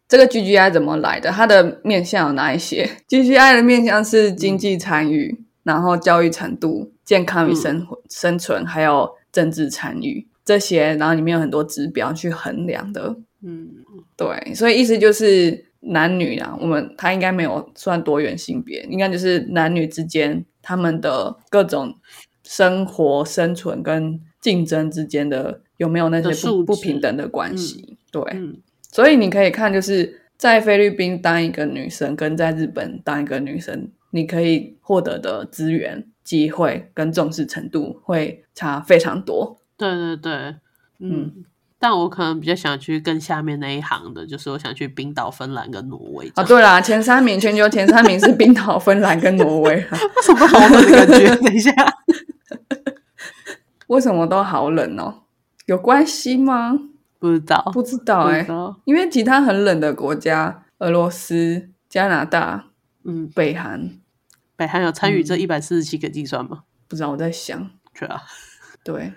[0.08, 13.18] 这个 GGI 怎么来的，它的面向有哪一些？GGI 的面向是经济参与，然后教育程度、健康与生活、生存，还有政治参与这些，然后里面有很多指标去衡量的。
[13.44, 13.84] 嗯，
[14.16, 21.96] 对，所以意思就是男女啊，我们他应该没有算多元性别，应该就是男女之间他们的各种
[22.44, 27.98] 生活、生存跟竞争之间的有没有那些不不平等的关系？
[28.12, 28.22] 对，
[28.92, 39.60] 所以你可以看，就是在菲律宾当一个女生，跟在日本当一个女生，你可以获得的资源、机会跟重视程度会差非常多。
[39.76, 40.56] 对对对，
[41.00, 41.46] 嗯。
[41.84, 46.32] 但我可能比较想去更下面那一行的，就是我想去冰岛、芬兰跟挪威。
[46.36, 49.72] 啊，对啦，前三名，全球前三名是冰岛、 芬兰跟挪威。
[49.90, 51.36] 为什么好冷的感觉？
[51.42, 51.74] 等一下，
[53.88, 55.24] 为什么都好冷哦？
[55.66, 56.74] 有关系吗？
[57.18, 58.46] 不知道，不知道哎，
[58.86, 62.66] 因为其他很冷的国家，俄罗斯、加拿大，
[63.06, 63.90] 嗯，北韩，
[64.56, 66.60] 北韩有参与这一百四十七个计算吗？
[66.88, 68.22] 不知道，我在想，对啊，
[68.84, 69.14] 对，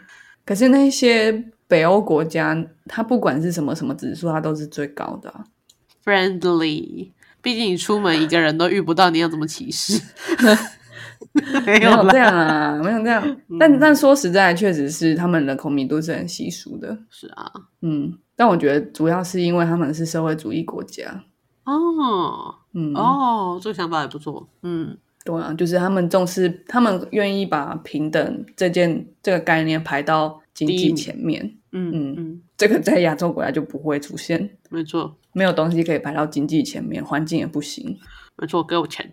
[0.46, 1.50] 可是那些。
[1.66, 5.32] 北欧国家，它不管是什么什么指数，它都是最高的。
[6.04, 10.00] Friendly，毕竟你出门一个人都遇不到，你要怎么歧视？
[11.66, 13.36] 没有这样啊，没有这样。
[13.58, 16.98] 但但说实在，确实是他们人口密度是很稀疏的。
[17.10, 17.50] 是啊，
[17.80, 18.18] 嗯。
[18.36, 21.24] 但我觉得主要是因为他们是社会主义国家。
[21.64, 24.48] 哦，嗯，哦，这个想法也不错。
[24.62, 31.42] 嗯，对啊，就是他们重视，他们愿意把平等这件这个概念排到经济前面。
[31.72, 37.98] 嗯嗯嗯，这个在亚洲国家就不会出现，没错，没有东西可以排到经济前面，环境也不行，
[38.36, 39.12] 没错，给我钱，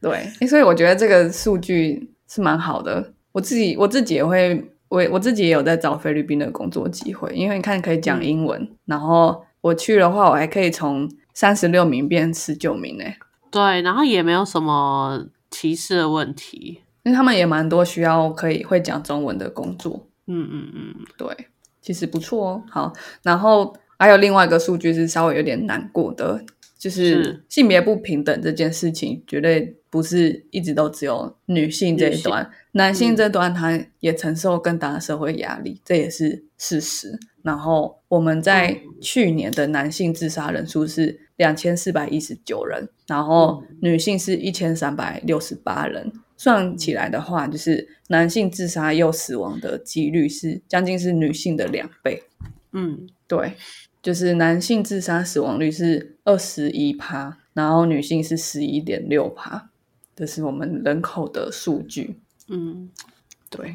[0.00, 3.12] 对，所以我觉得这个数据是蛮好的。
[3.32, 13.04] 我自己我自己也会，我我自己也有在找菲律宾的工作机会，因为你看可以讲英文，然后我去的话，我还可以从三十六名变十九名呢。
[13.50, 20.06] 对，然后也没有什么歧视的问题，因为他们也蛮多需要可以会讲中文的工作。
[20.26, 21.48] 嗯嗯嗯，对，
[21.82, 22.62] 其实不错哦。
[22.70, 26.44] 好，然后还有另外一个数据是稍微有点难过的，
[26.78, 37.18] 就是性别不平等这件事情，绝对不是一直都只有女性这一端，男性这端他也承受更大的社会压力，这也是事实。
[37.42, 46.12] 然后我们在去年的男性自杀人数是两千四百一十九人，然后女性是一千三百六十八人。
[46.36, 52.22] 算起来的话，就是男性自杀又死亡的几率是将近是女性的两倍。
[52.72, 53.52] 嗯，对，
[54.02, 59.68] 就是男性自杀死亡率是二十一趴，然后女性是十一点六趴，
[60.16, 62.16] 这是我们人口的数据。
[62.48, 62.88] 嗯，
[63.50, 63.74] 对。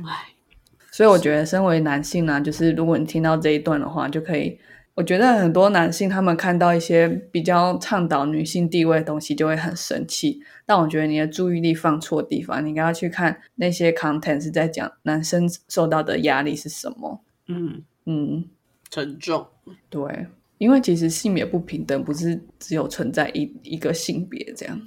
[0.95, 4.57] 所以我觉得，身为男性呢，就是如果你听到这一段的话，就可以。
[4.93, 10.39] 我觉得很多男性他们看到一些比较倡导女性地位的东西，就会很生气。
[10.65, 17.21] 但我觉得你的注意力放错地方，你应该要去看那些 content 是在讲男生受到的压力是什么。
[17.47, 18.45] 嗯嗯，
[18.89, 19.45] 沉重。
[19.89, 20.27] 对，
[20.59, 24.81] 因为其实性别不平等不是只有存在一一个性别这样。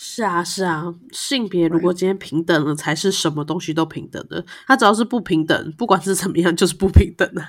[0.00, 4.44] 是啊是啊，性别如果今天平等了，才是什么东西都平等的。
[4.66, 7.42] 它只要是不平等，不管是怎么样，就是不平等的。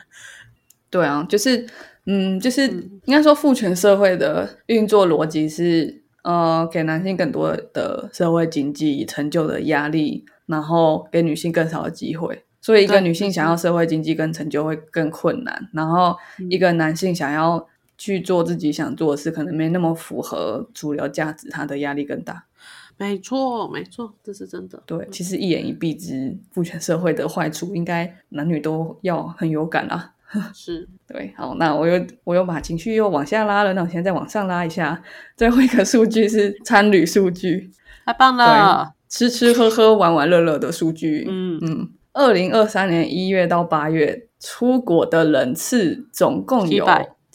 [0.89, 1.67] 对啊，就是，
[2.07, 2.67] 嗯，就是
[3.05, 12.43] 应该说父权社会的运作逻辑是，呃，给男性更多的社会经济成就的压力，然后给女性更少的机会。
[12.61, 16.15] 所以，一个女性想要社会经济跟成就会更困难，然后
[16.49, 17.67] 一个男性想要
[17.99, 22.45] 去做自己想做的事，可能没那么符合主流价值，他的压力更大。
[22.97, 24.81] 没错，没错，这是真的。
[24.85, 30.13] 对，其实一言以蔽之，父权社会的坏处，应该男女都要很有感啊。
[30.53, 35.01] 是对，好，那我又我又把情绪又往下拉了，那我现在再往上拉一下，
[35.35, 37.69] 最后一个数据是参旅数据，
[38.05, 46.85] 太棒了，吃吃喝喝玩玩乐乐的数据，嗯嗯，二零二三年一月到八月出国的人次总共有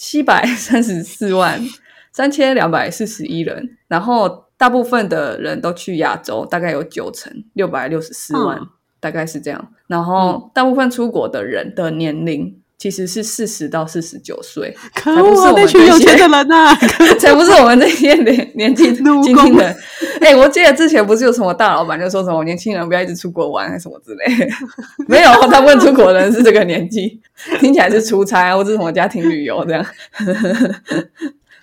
[0.07, 1.59] 七百三十四万
[2.13, 8.61] 三千两百四十一人，然后大部分的人都去亚洲，大概有九成六百六十四万，
[9.01, 12.61] 大概是这样，然后大部分出国的人的年龄。
[12.85, 16.75] 其实是四十到四十九岁，可不是恶啊，那我们这群有钱些的人呐、
[17.19, 19.75] 才不是我们这 些年 年纪轻轻的。
[20.21, 24.53] 哎、我记得之前不是有什么大老板就说什么年轻人不要一直出国玩，还什么之类的。
[25.09, 27.19] 没有，他问出国人是这个年纪，
[27.59, 29.87] 听起来是出差啊或者什么家庭旅游这样。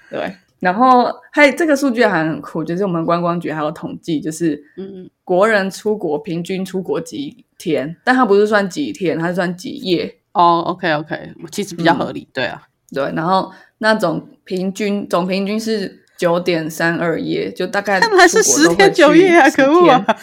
[0.10, 10.16] 对，然后还有这个数据还很酷，就是我们观光局还有统计，就是嗯，国人出国平均出国几天，但他不是算几天，他是算几夜。
[10.34, 12.62] 哦，OK OK，其实比较合理，对啊，
[12.94, 20.06] 对，然后那种平均总平均是九点三二夜，就大概看来是十天九夜啊，去10天可恶啊！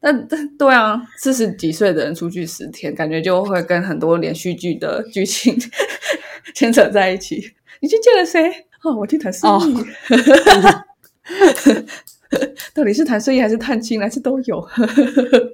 [0.00, 5.56] 但但对啊，四十几岁的人出去十天，感觉就会跟很多连续剧的剧情
[6.54, 7.54] 牵扯在一起。
[7.80, 8.50] 你去见了谁？
[8.82, 9.84] 哦，我去谈生意。
[12.74, 14.68] 到底是谈生意还是探亲，还是都有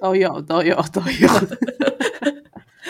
[0.01, 1.29] 都有都有都有，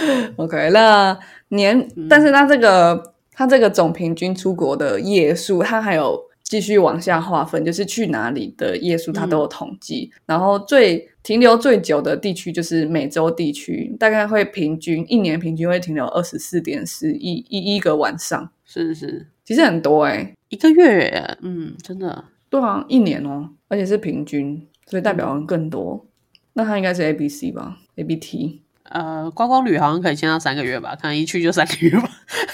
[0.36, 10.10] OK，那年，嗯但是它这个它这个总平均出国的页数，它还有继续往下划分，就是去哪里的页数，它都有统计。
[10.26, 26.06] 然后最停留最久的地区就是美洲地区，大概会平均一年平均会停留二十四点四一一一个晚上，是是其实很多哎、一个月，嗯，真的，对啊，一年哦，而且是平均，所以代表人更多。
[26.54, 28.62] 那它应该是 A B C 吧，A B T。
[28.90, 32.10] 呃，观光旅好像可以签到三个月吧，可能一去就三个月吧。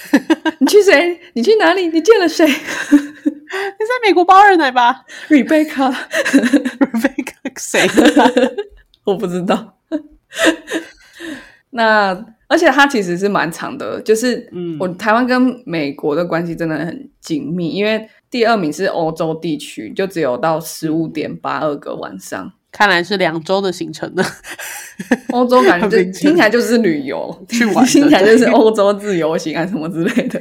[0.61, 1.19] 你去谁？
[1.33, 1.89] 你去哪里？
[1.89, 7.87] 你见了谁 你在美国包二奶吧？Rebecca，？Rebecca 谁
[8.21, 8.31] 啊？
[9.05, 9.79] 我不知道。
[11.71, 22.53] 那而且它其实是蛮长的，就是嗯我台湾跟美国的关系真的很紧密，因为第二名是欧洲地区，就只有到十五点八二个晚上。
[22.77, 24.23] 看来是两周的行程呢。
[25.33, 30.39] 欧洲感觉就听起来就是旅游，去玩听起来就是欧洲自由行啊什么之类的。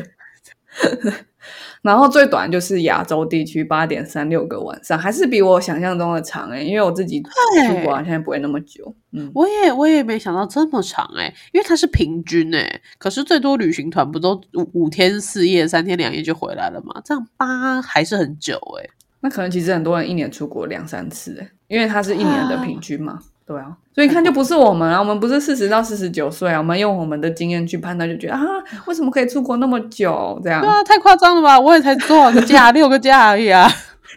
[1.81, 8.93] 然后最短就是亚洲地区八点三六个晚上，还是比我想象中的长诶、因为我自己出国好像不会那么久。
[9.13, 16.99] 嗯，我也我也没想到这么长哎、因为它是平均哎、可是最多旅行团不都五五天四夜、三天两夜就回来了嘛？
[17.05, 18.89] 这样八还是很久哎、
[19.25, 23.17] 那可能其实很多人一年出国两三次诶、因为它是一年的平均嘛。
[23.43, 28.39] 对啊，所以你看就不是我们啊，我们不是四十到四十九岁啊，我们用我们的经验去判断，就觉得啊，
[28.85, 30.39] 为什么可以出国那么久？
[30.43, 31.59] 这样对啊，太夸张了吧！
[31.59, 33.67] 我也才多少个假， 六个假而已啊。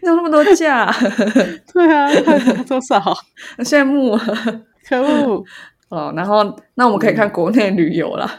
[0.02, 0.94] 有那么多假，
[1.72, 2.08] 对啊，
[2.66, 3.00] 多少？
[3.60, 4.20] 羡慕啊。
[4.86, 5.42] 可恶！
[5.90, 8.30] 哦，然后那我们可以看国内旅游啦，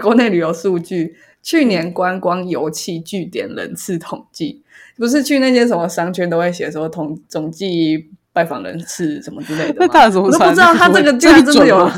[0.00, 4.61] 国内旅游数据，去年观光油气据点人次统计，
[4.96, 11.90] 不是去那些什么商圈都会写说统总计拜访人次什么之类的那不知道他这个居然真的有，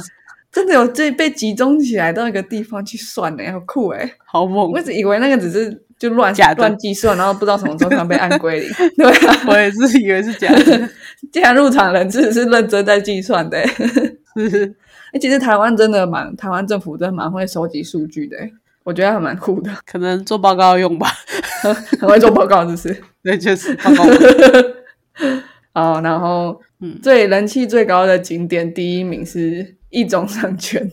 [0.51, 4.11] 真的有这被集中起来到一个地方去算呢，好酷哎！
[4.25, 4.79] 好猛我！
[4.79, 8.71] 一直以为那个只是就乱假的乱计算，然后不知道什么时候突然被按归零。
[8.97, 10.89] 对啊，我也是以为是假的。
[11.33, 13.67] 竟然入场人次是认真在计算的 欸。
[14.37, 14.75] 是
[15.13, 18.53] 哎、其实台湾真的蛮，台湾政府真的蛮会收集数据的欸，
[18.85, 21.09] 我觉得还蛮酷的， 可能做报告用吧。
[22.01, 23.03] 很会做报告，就是。
[23.25, 24.05] 对，就是报告。
[25.73, 30.89] 哦，然后嗯最人气最高的景点第一名是一中商圈，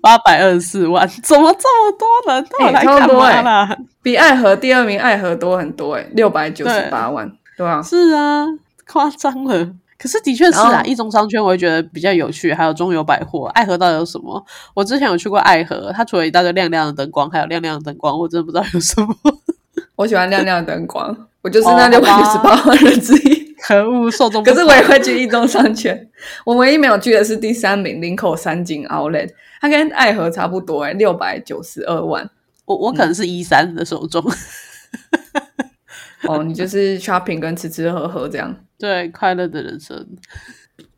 [0.00, 2.44] 八百二十四万，怎么这么多人？
[2.44, 3.78] 到底来哎超干多哎嘛啦？
[4.02, 8.46] 比爱河第二名爱河多很多哎，六百九十八万，对啊，是啊，
[8.86, 9.72] 夸张了。
[9.98, 13.46] 可是的确是啊，后一中商圈我会觉得比较有趣，还有中友百货。
[13.54, 14.44] 爱河到底有什么？
[14.74, 19.14] 我之前有去过爱河，它除了一大堆亮亮的灯光，还有亮亮的灯光，我真的不知道有什么。
[19.94, 23.46] 我喜欢亮亮的灯光，我就是哦那六百九十八万人之一。
[23.66, 26.08] 可恶，受众可是我也会去一中商圈，
[26.44, 29.30] 我唯一没有去的是第三名林口三井 Outlet，
[29.60, 32.30] 它跟爱河差不多哎，六百九十二万。
[32.66, 34.22] 我我可能是一三的受众，
[36.28, 38.54] 哦，你就是 shopping 跟吃吃喝喝这样。
[38.78, 40.06] 对快乐的人生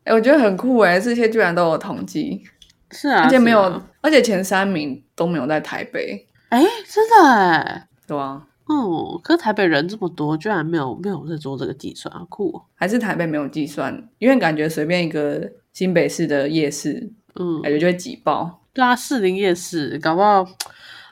[0.05, 2.43] 哎、我觉得很酷哎，这些居然都有统计，
[2.91, 12.63] 是啊，而且没有，啊而且前三名都没有在台北，哎、真的哎，对啊，哦，可是台北人这么多，居然没有没有在做这个计算，好酷、哦。
[12.75, 18.63] 还是台北没有计算，因为感觉随便一个新北市的夜市，嗯，感觉就会挤爆。
[18.73, 20.47] 对啊，士林夜市，搞不好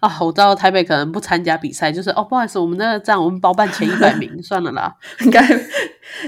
[0.07, 4.95] 啊，我知道台北可能不参加比赛，就是哦，不好意思，我们那个站我们包办前一百名， 算了啦。
[5.21, 5.41] 应该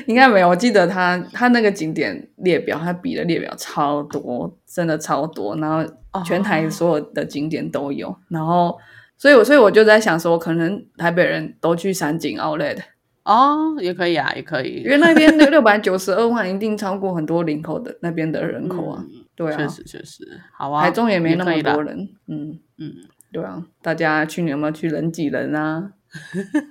[0.07, 8.77] 应该没有，我记得他他那个景点列表，他比的列表超多，真的超多，然后全台所有的景点都有，然后
[9.17, 12.79] 所以我所以我就在想说，可能台北人都去山景 Outlet，
[13.25, 14.91] 哦，也可以啊，也可以因。
[14.91, 19.05] 为那边六六百九十二万一定超过很多林口的那边的人口啊。
[19.07, 22.93] 嗯对啊确，实确实，好啊，台中也没那么多人，嗯嗯，
[23.33, 25.93] 对啊，大家去年有没有去人挤人啊？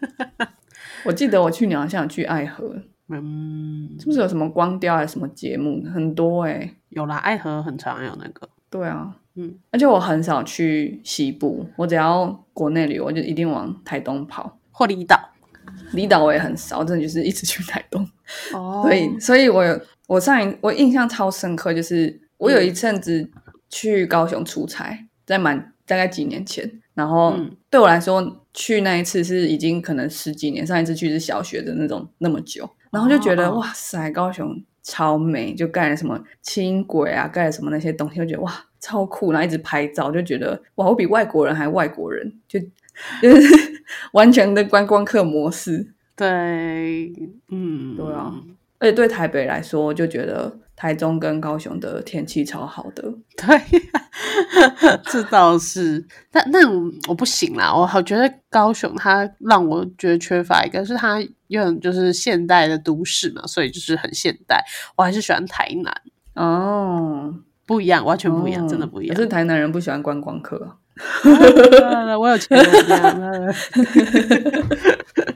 [1.05, 2.75] 我记得我去年好像有去爱河，
[3.09, 5.83] 嗯，是不是有什么光雕还是什么节目？
[5.93, 14.57] 很多哎、有啦，爱河很常有那个，对啊，嗯，而且我很少去西部，我只要国内旅游，我就一定往台东跑。
[14.71, 15.19] 或离岛。
[15.91, 18.07] 离岛我也很少，真的就是一直去台东。
[18.53, 23.29] 哦 所以，所以我有我上一我印象超深刻，就是我有一阵子
[23.69, 27.55] 去高雄出差，在满大概几年前，然后嗯。
[27.69, 42.59] 对我来说，去那一次是已经可能十几年，上一次去是小学的那种那么久，然后就觉得、哦哇塞，高雄超美，就盖了什么轻轨啊，盖了什么那些东西，就觉得哇超酷，然后一直拍照，就觉得哇，我比外国人还外国人，就
[43.21, 43.83] 就是
[44.13, 45.93] 完全的观光客模式。
[46.15, 47.11] 对，
[47.49, 48.33] 嗯，对啊，
[48.79, 53.03] 而且对台北来说，就觉得台中跟高雄的天气超好的。
[53.35, 53.59] 对，
[55.11, 64.63] 这倒是，但那我我不行啦，我好觉得高雄它让我觉得缺乏一个是它有点就是现代的都市嘛，所以就是很现代，
[64.95, 66.01] 我还是喜欢台南，
[66.35, 67.33] 哦，
[67.65, 69.23] 不一样，完全不一样，哦真的不一样可。
[69.23, 70.77] 是台南人不喜欢观光客啊。
[72.17, 72.65] 我有钱人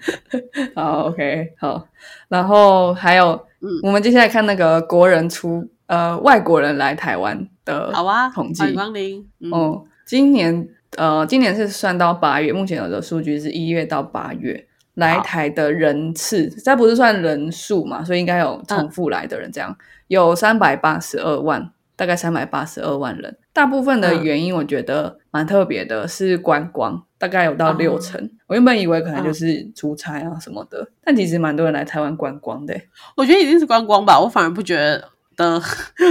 [0.75, 1.87] 好，OK，好。
[2.27, 3.31] 然后还有，
[3.61, 3.69] 嗯。
[3.83, 9.29] 我们接下来看那个国人出呃外国人来台湾的好啊，统计欢迎光临。
[9.39, 19.75] 嗯，哦，今年呃，今年是算到八月，目前有的数据是一月到八月来台的人次，这不是算人数嘛，所以应该有重复来的人，这样、
[20.07, 21.71] 有三百八十二万，
[22.01, 23.37] 大概三百八十二万人。
[23.53, 28.19] 大部分的嗯原因我觉得蛮特别的，是观光，大概有到哦六成。
[28.47, 32.89] 我原本以为可能就嗯是出差啊什么的，但其实蛮多人来台湾观光的欸。
[33.15, 35.61] 我觉得一定是观光吧，我反而不觉得 的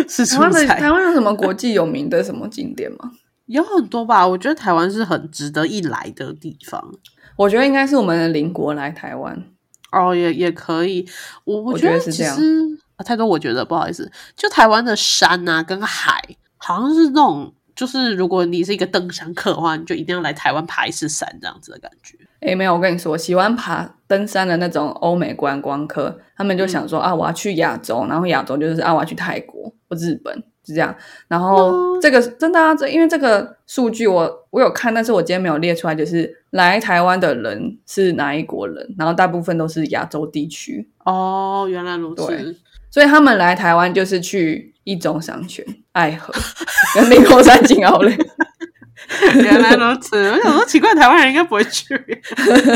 [0.08, 3.10] 是台出差台，湾有什么国际有名的什么景点吗？
[3.46, 4.24] 有很多吧。
[4.24, 6.94] 我觉得台湾是很值得一来的地方。
[7.34, 9.44] 我觉得应该是我们的邻国来台湾。
[9.90, 11.04] 哦，也也可以。
[11.42, 12.64] 我我我觉得是这样实
[13.00, 16.20] 啊，太多我觉得不好意思，就台湾的山啊跟海，
[16.58, 22.18] 好像是那种，就是如果你是一个登山客的话，你就一定要来台湾爬一次山这样子的感觉。
[22.40, 30.34] 诶，没有，我跟你说，喜欢爬登山的那种欧美观光客，他们就想说、啊，我要去亚洲，然后亚洲就是啊，我要去泰国或日本，
[30.66, 30.94] 是这样。
[31.28, 42.56] 然后这个真的啊，这因为这个数据我我有看，但是我今天没有列出来，就是来台湾的人是哪一国人，然后大部分都是亚洲地区，哦，原来如此。
[42.92, 46.32] 对所以他们来台湾就是去一中商圈、爱河
[46.94, 48.16] 跟林口山景奥类。
[49.34, 51.98] 原来如此，我想说奇怪，台湾人应该不会去。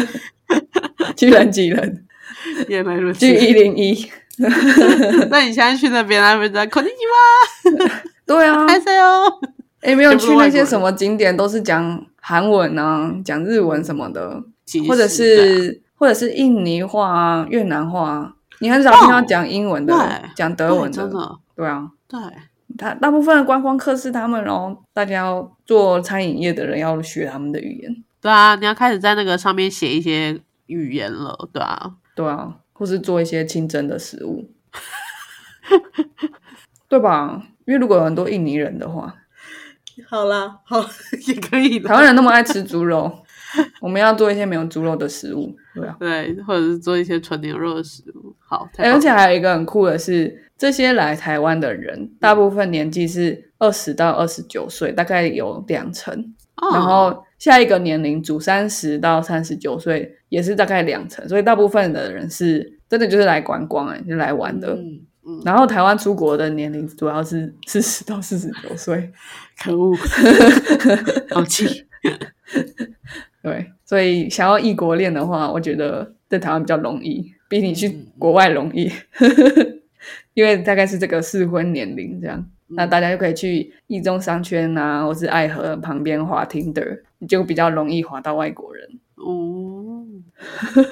[1.16, 2.04] 去人挤人，
[2.68, 4.10] 原来如此去，一零一，
[5.30, 7.90] 那你现在去那边，他们在肯定吗？
[8.26, 9.24] 对啊，还是哦？
[9.80, 14.42] 哎，没有去那些什么景点，都是讲韩文啊，讲日文什么的，
[14.88, 18.32] 或者是或者是印尼话啊、越南话啊，
[18.64, 19.94] 你很少听到讲英文的
[20.34, 21.38] 讲德文的，对真的。
[21.54, 21.90] 对啊。
[22.08, 22.18] 对，
[22.78, 31.92] 他大部分的观光客是他们哦，大家要做餐饮业的人要学他们的语言，对啊，你要开始在那个上面写一些语言了，对啊。
[32.16, 34.50] 对啊，或是做一些清真的食物，
[36.88, 37.42] 对吧？
[37.66, 39.14] 因为如果有很多印尼人的话，
[40.08, 40.82] 好啦，好
[41.28, 43.23] 也可以台湾人那么爱吃猪肉，
[43.80, 45.96] 我们要做一些没有猪肉的食物，对啊。
[45.98, 48.34] 对，或者是做一些纯牛肉的食物。
[48.38, 56.34] 好，而且还有一个很酷的是，这些来台湾的人，大部分年纪是二十到二十九岁，大概有两成。
[56.56, 61.28] 哦然后下一个年龄组三十到三十九岁，也是大概两成。
[61.28, 64.68] 所以大部分的人是真的就是来观光、欸，就来玩的。
[64.74, 69.10] 嗯嗯，然后台湾出国的年龄主要是四十到四十九岁，
[69.62, 69.96] 可恶，
[71.34, 71.86] 好气。
[73.44, 78.90] 对，所以想要异国恋的话，我觉得在台湾比较容易，比你去嗯国外容易，
[80.32, 82.38] 因为大概是这个适婚年龄这样。
[82.38, 88.88] 嗯那大家就可以去一中商圈啊，或是爱河旁边滑 Tinder，你就比较容易滑到外国人。
[89.16, 90.04] 哦，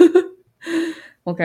[1.24, 1.42] OK，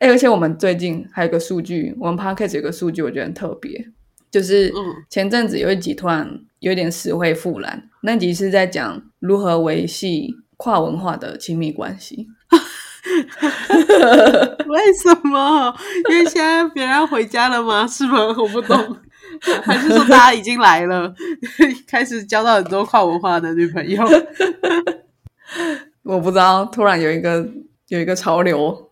[0.00, 3.88] 哎、而且我们最近还有一个数据，我们 Podcast 有个数据，我觉得很特别，
[4.30, 4.74] 就是嗯
[5.08, 6.28] 前阵子有一集突然
[6.58, 12.26] 有点死灰复燃，那集是在讲如何维系跨文化的亲密关系。
[14.66, 15.74] 为什么？
[16.10, 17.86] 因为现在别人要回家了吗？
[17.90, 18.26] 是吗？
[18.36, 18.96] 我不懂。
[19.62, 21.14] 还是说大家已经来了，
[21.86, 24.02] 开始交到很多跨文化的女朋友？
[26.02, 27.48] 我不知道，突然有一个
[27.88, 28.90] 有一个潮流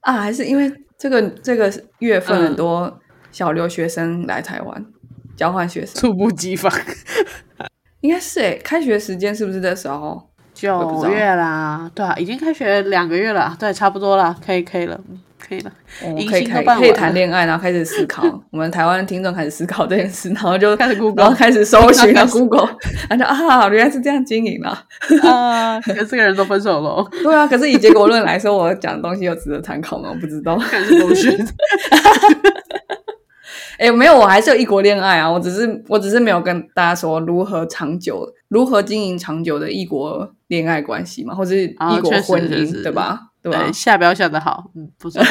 [0.00, 3.00] 啊，还是因为这个这个月份嗯很多
[3.30, 4.84] 小留学生来台湾，
[5.36, 6.72] 交换学生，猝不及防。
[8.00, 10.20] 应该是诶，开学时间是不是这时候？
[10.52, 15.00] 九月啦，对啊，已经开学两个月了，对，差不多了，可以，可以了，
[15.38, 15.72] 可以了，
[16.28, 22.68] 可以可以可以谈恋爱，然后开始思考，我们台湾听众开始思考这件事，然后就开始 Google，然后开始搜寻了 Google，
[23.08, 24.84] 然后啊，原来是这样经营啊，
[25.24, 30.10] 啊，跟这个人都分手了， 对啊，可是以结果论来说，我讲的东西有值得参考吗？
[30.12, 31.32] 我不知道，开始搜寻。
[33.80, 35.30] 哎，没有，我还是有异国恋爱啊。
[35.30, 43.30] 我只是，我只是没有跟大家说如何长久、如何经营长久的异国恋爱关系嘛，或者是异国婚姻，对吧？
[43.40, 43.72] 对吧？
[43.72, 45.22] 下标下的好，嗯，不错。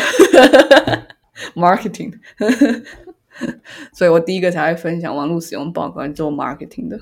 [1.55, 2.11] Marketing，
[3.93, 6.99] 所以我第一个才会分享网络使用报告做 marketing 的。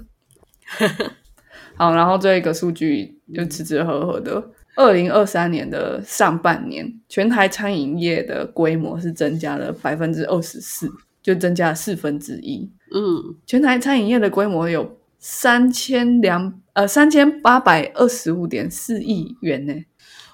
[1.78, 4.44] 好，然后这一个数据就吃吃喝喝的。
[4.76, 10.92] 二零二三年的上半年，全台餐饮业的规模是增加了百分之二十四。
[11.28, 12.72] 就增加了四分之一。
[12.94, 19.74] 嗯，全台餐饮业的规模有三千两呃三千八百二十五点四亿元呢。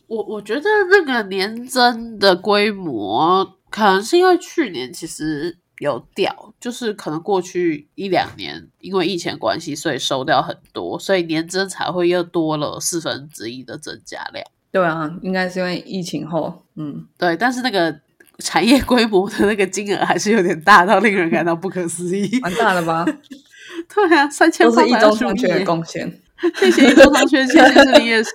[0.05, 14.45] 我我觉得那个年增的规模，可能是因为去年其实有掉，就是可能过去一两年因为疫情关系，所以收掉很多，所以年增才会又多了四分之一的增加量。
[14.71, 18.02] 对啊，应该是因为疫情后，嗯，对，但是那个。
[18.39, 23.05] 产业规模的那个金额还是有点大到令人感到不可思议，蛮大了吧？
[23.93, 26.21] 对啊，三千都是一中商圈的贡献。
[26.55, 28.31] 谢谢一中商圈，谢谢这里也是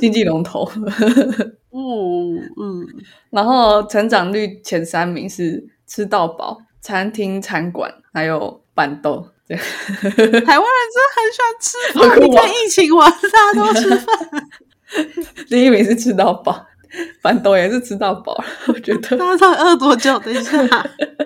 [0.00, 0.62] 经济龙头。
[1.70, 1.80] 哦，
[2.60, 2.86] 嗯，
[3.30, 9.28] 然后成长率前三名是吃到饱、餐厅、餐馆，还有板豆。
[9.46, 9.62] 对，台
[10.10, 11.66] 湾人真的很喜欢吃
[11.98, 14.06] 饭，你看疫情完，大家都吃饭。
[15.48, 16.66] 第一名是吃到饱。
[17.22, 19.16] 板豆也是吃到饱， 我觉得。
[19.16, 20.18] 大家饿多久？
[20.20, 20.58] 等一下，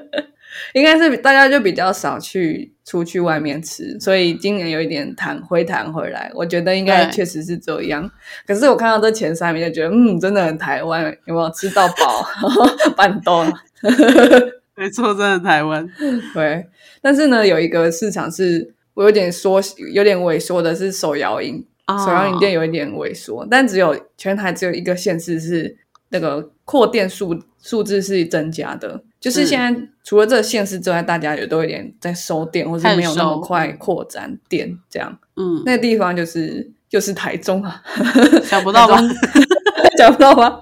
[0.74, 6.30] 应该是大家就比较少去出去外面吃，所以今年有一点弹回弹回来。
[6.34, 8.10] 我觉得应该确实是这样。
[8.46, 12.26] 可是我看到这前三名就觉得，嗯，真的很台湾，有没有吃到饱？
[12.96, 13.44] 板豆，
[14.74, 15.86] 没错，真的台湾。
[16.34, 16.66] 对，
[17.00, 19.60] 但是呢，有一个市场是我有点缩，
[19.92, 21.64] 有点萎缩的，是手摇饮。
[21.98, 25.76] 手摇饮店有一点萎缩，但只有全台只有一个县市是
[26.10, 29.02] 那个扩店数数字是增加的。
[29.20, 35.16] 就是现在除了这个县市之外，大家也都有点在收店，或是没有那么快扩展店这样。
[35.36, 37.80] 嗯，那个地方就是就是台中啊，
[38.42, 39.00] 想不到吧？
[39.96, 40.60] 想不到吧？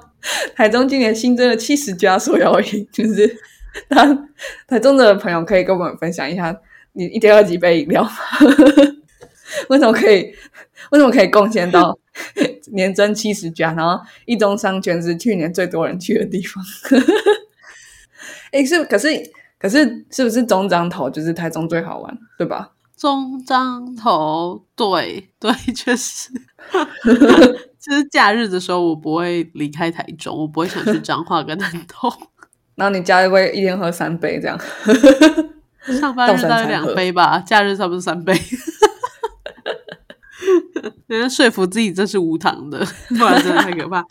[0.55, 3.35] 台中今年新增了七十家手摇饮，就是
[3.89, 4.29] 他
[4.67, 6.55] 台中的朋友可以跟我们分享一下，
[6.93, 8.07] 你一天喝几杯饮料？
[9.69, 10.33] 为什么可以？
[10.91, 11.97] 为什么可以贡献到
[12.73, 13.73] 年增七十家？
[13.75, 16.63] 然后一中商圈是去年最多人去的地方。
[18.53, 19.09] 哎，是可是
[19.59, 22.71] 可是是不是中彰头就是台中最好玩，对吧？
[22.97, 26.31] 中彰头，对对，确实。
[27.81, 32.13] 就是假日的时候，我不会离开台中，我不会想去彰化跟南投。
[32.75, 34.59] 然后你家会一天喝三杯这样？
[35.99, 38.35] 上班日大概两杯吧，假日差不多三杯。
[41.09, 42.79] 人家说服自己这是无糖的，
[43.11, 44.05] 不然真的太可怕。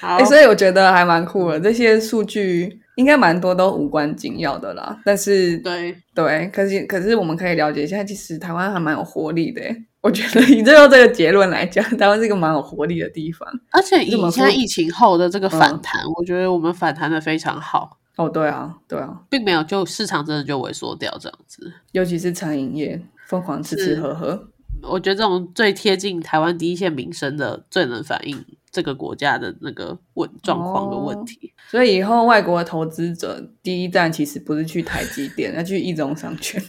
[0.00, 1.58] 哎，所以我觉得还蛮酷的。
[1.58, 5.00] 这些数据应该蛮多都无关紧要的啦。
[5.04, 9.62] 但是，对对，可是可是我们可以了解一下，其实台湾还蛮有活力的。
[10.02, 13.48] 我觉得以最后这个结论来讲，台湾是一个蛮有活力的地方。
[13.72, 17.98] 而且以现在疫情后的这个反弹，我觉得我们反弹的非常好。
[18.16, 21.72] 哦，对啊，对啊，并没有就市场真的就萎缩掉这样子。
[21.92, 24.48] 尤其是餐饮业，疯狂吃吃喝喝。
[24.82, 31.52] 我觉得这种最贴近台湾第一线民生的，最能反映这个国家的那个问状况的问题。
[31.68, 36.62] 所以以后外国投资者第一站其实不是去台积电，要去一中商圈。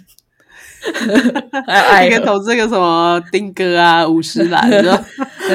[2.06, 5.04] 一个投资个什么丁哥啊、五十兰， 的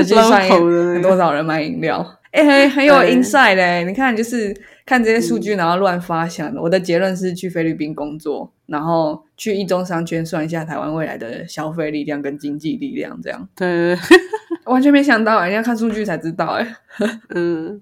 [0.04, 2.04] 去算多少人买饮料？
[2.32, 3.84] 哎，很很有 inside 嘞！
[3.84, 4.54] 你看，就是
[4.92, 6.54] 看这些数据，然后乱发想。
[6.56, 8.52] 我的结论是去菲律宾工作。
[8.66, 13.94] 然后去一中商圈算一下台湾未来的消费力量跟经济力量，这样对，
[14.64, 16.76] 完全没想到，人家看数据才知道哎。
[17.34, 17.78] 嗯，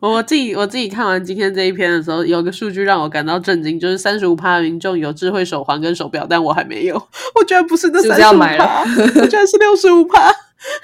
[0.00, 6.94] 我自己我自己看完今天这一篇的时候，有个数据让我感到震惊，就是三十五趴民众有智慧手环跟手表，但我还没有。
[7.36, 8.82] 我居然不是那三十五趴，
[9.22, 10.30] 我居然是六十五趴，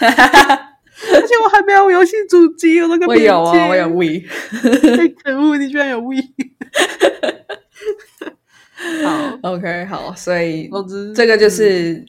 [1.15, 4.23] 而且我还没有游戏主机，我那个我有啊，我有 We，
[5.23, 6.17] 可恶，你居然有 We。
[9.05, 10.71] 好，OK，好，所以
[11.15, 12.05] 这个就是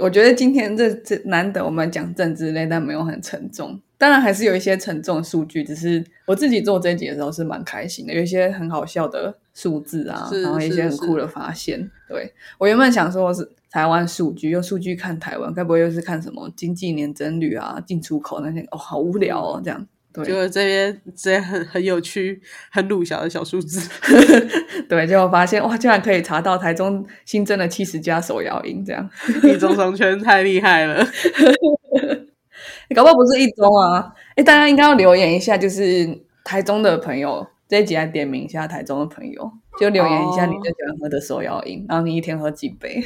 [0.00, 3.80] 我觉得今天这这难得我们讲政治类，但没有很沉重。
[3.98, 11.90] 当然还是有一些沉重的数据，只是我自己做这一集的时候是蛮开心的，有一些很好笑的数字啊，然后一些很酷的发现。
[12.08, 18.60] 对我原本想说是台湾数据，用数据看台湾，该不会又是看什么经济年增率啊、进出口那些？
[18.70, 19.86] 哦，好无聊哦，这样。
[20.14, 23.86] 对就是这边这些很很有趣、很鲁小的小数字，
[24.88, 29.10] 对，结果发现哇，居然可以查到台中新增了七十家手摇饮，这样。
[29.42, 31.06] 一中商圈太厉害了。
[32.96, 34.10] 搞不好不是一中啊！
[34.36, 43.04] 哎，大家应该要留言一下，就是台中的朋友这一集来点名一下台中的朋友，就留言一下哦你最喜欢喝的手摇饮，然后你一天喝几杯？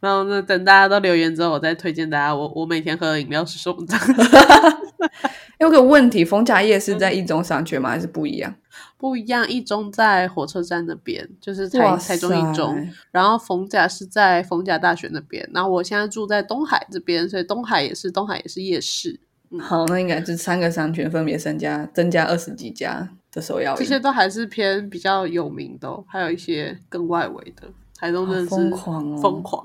[0.00, 3.76] 然后呢，等大家都留言之后，我再推荐大家我我每天喝的饮料是什么。
[5.58, 7.90] 有个问题，逢甲夜市在一中商圈吗？
[7.90, 8.54] 还是不一样？
[8.98, 15.48] 不一样，一中在火车站那边，就是台哇台中一中，然后逢甲是在逢甲大学那边。
[15.52, 19.18] 然后我现在住在东海这边，所以东海也是东海也是夜市，
[19.60, 27.68] 好，那应该是三个商圈分别增加增加二十几家的首要，这些都还是偏比较有名的、哦，还有一些更外围的。
[27.98, 29.64] 台中真的是疯狂哦疯狂。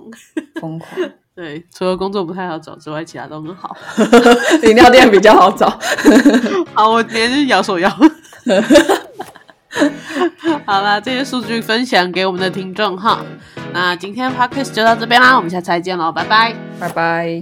[0.59, 0.91] 疯狂。
[1.39, 3.73] 对，除了工作不太好找之外，其他都很好。
[4.63, 5.69] 饮料店比较好找。
[6.73, 7.89] 好，我连日摇手摇。
[10.65, 13.23] 好啦，这些数据分享给我们的听众哈。
[13.71, 16.53] 那今天的 podcast 就到这边啦，我们下次再见喽，拜拜。
[16.77, 17.41] 拜拜。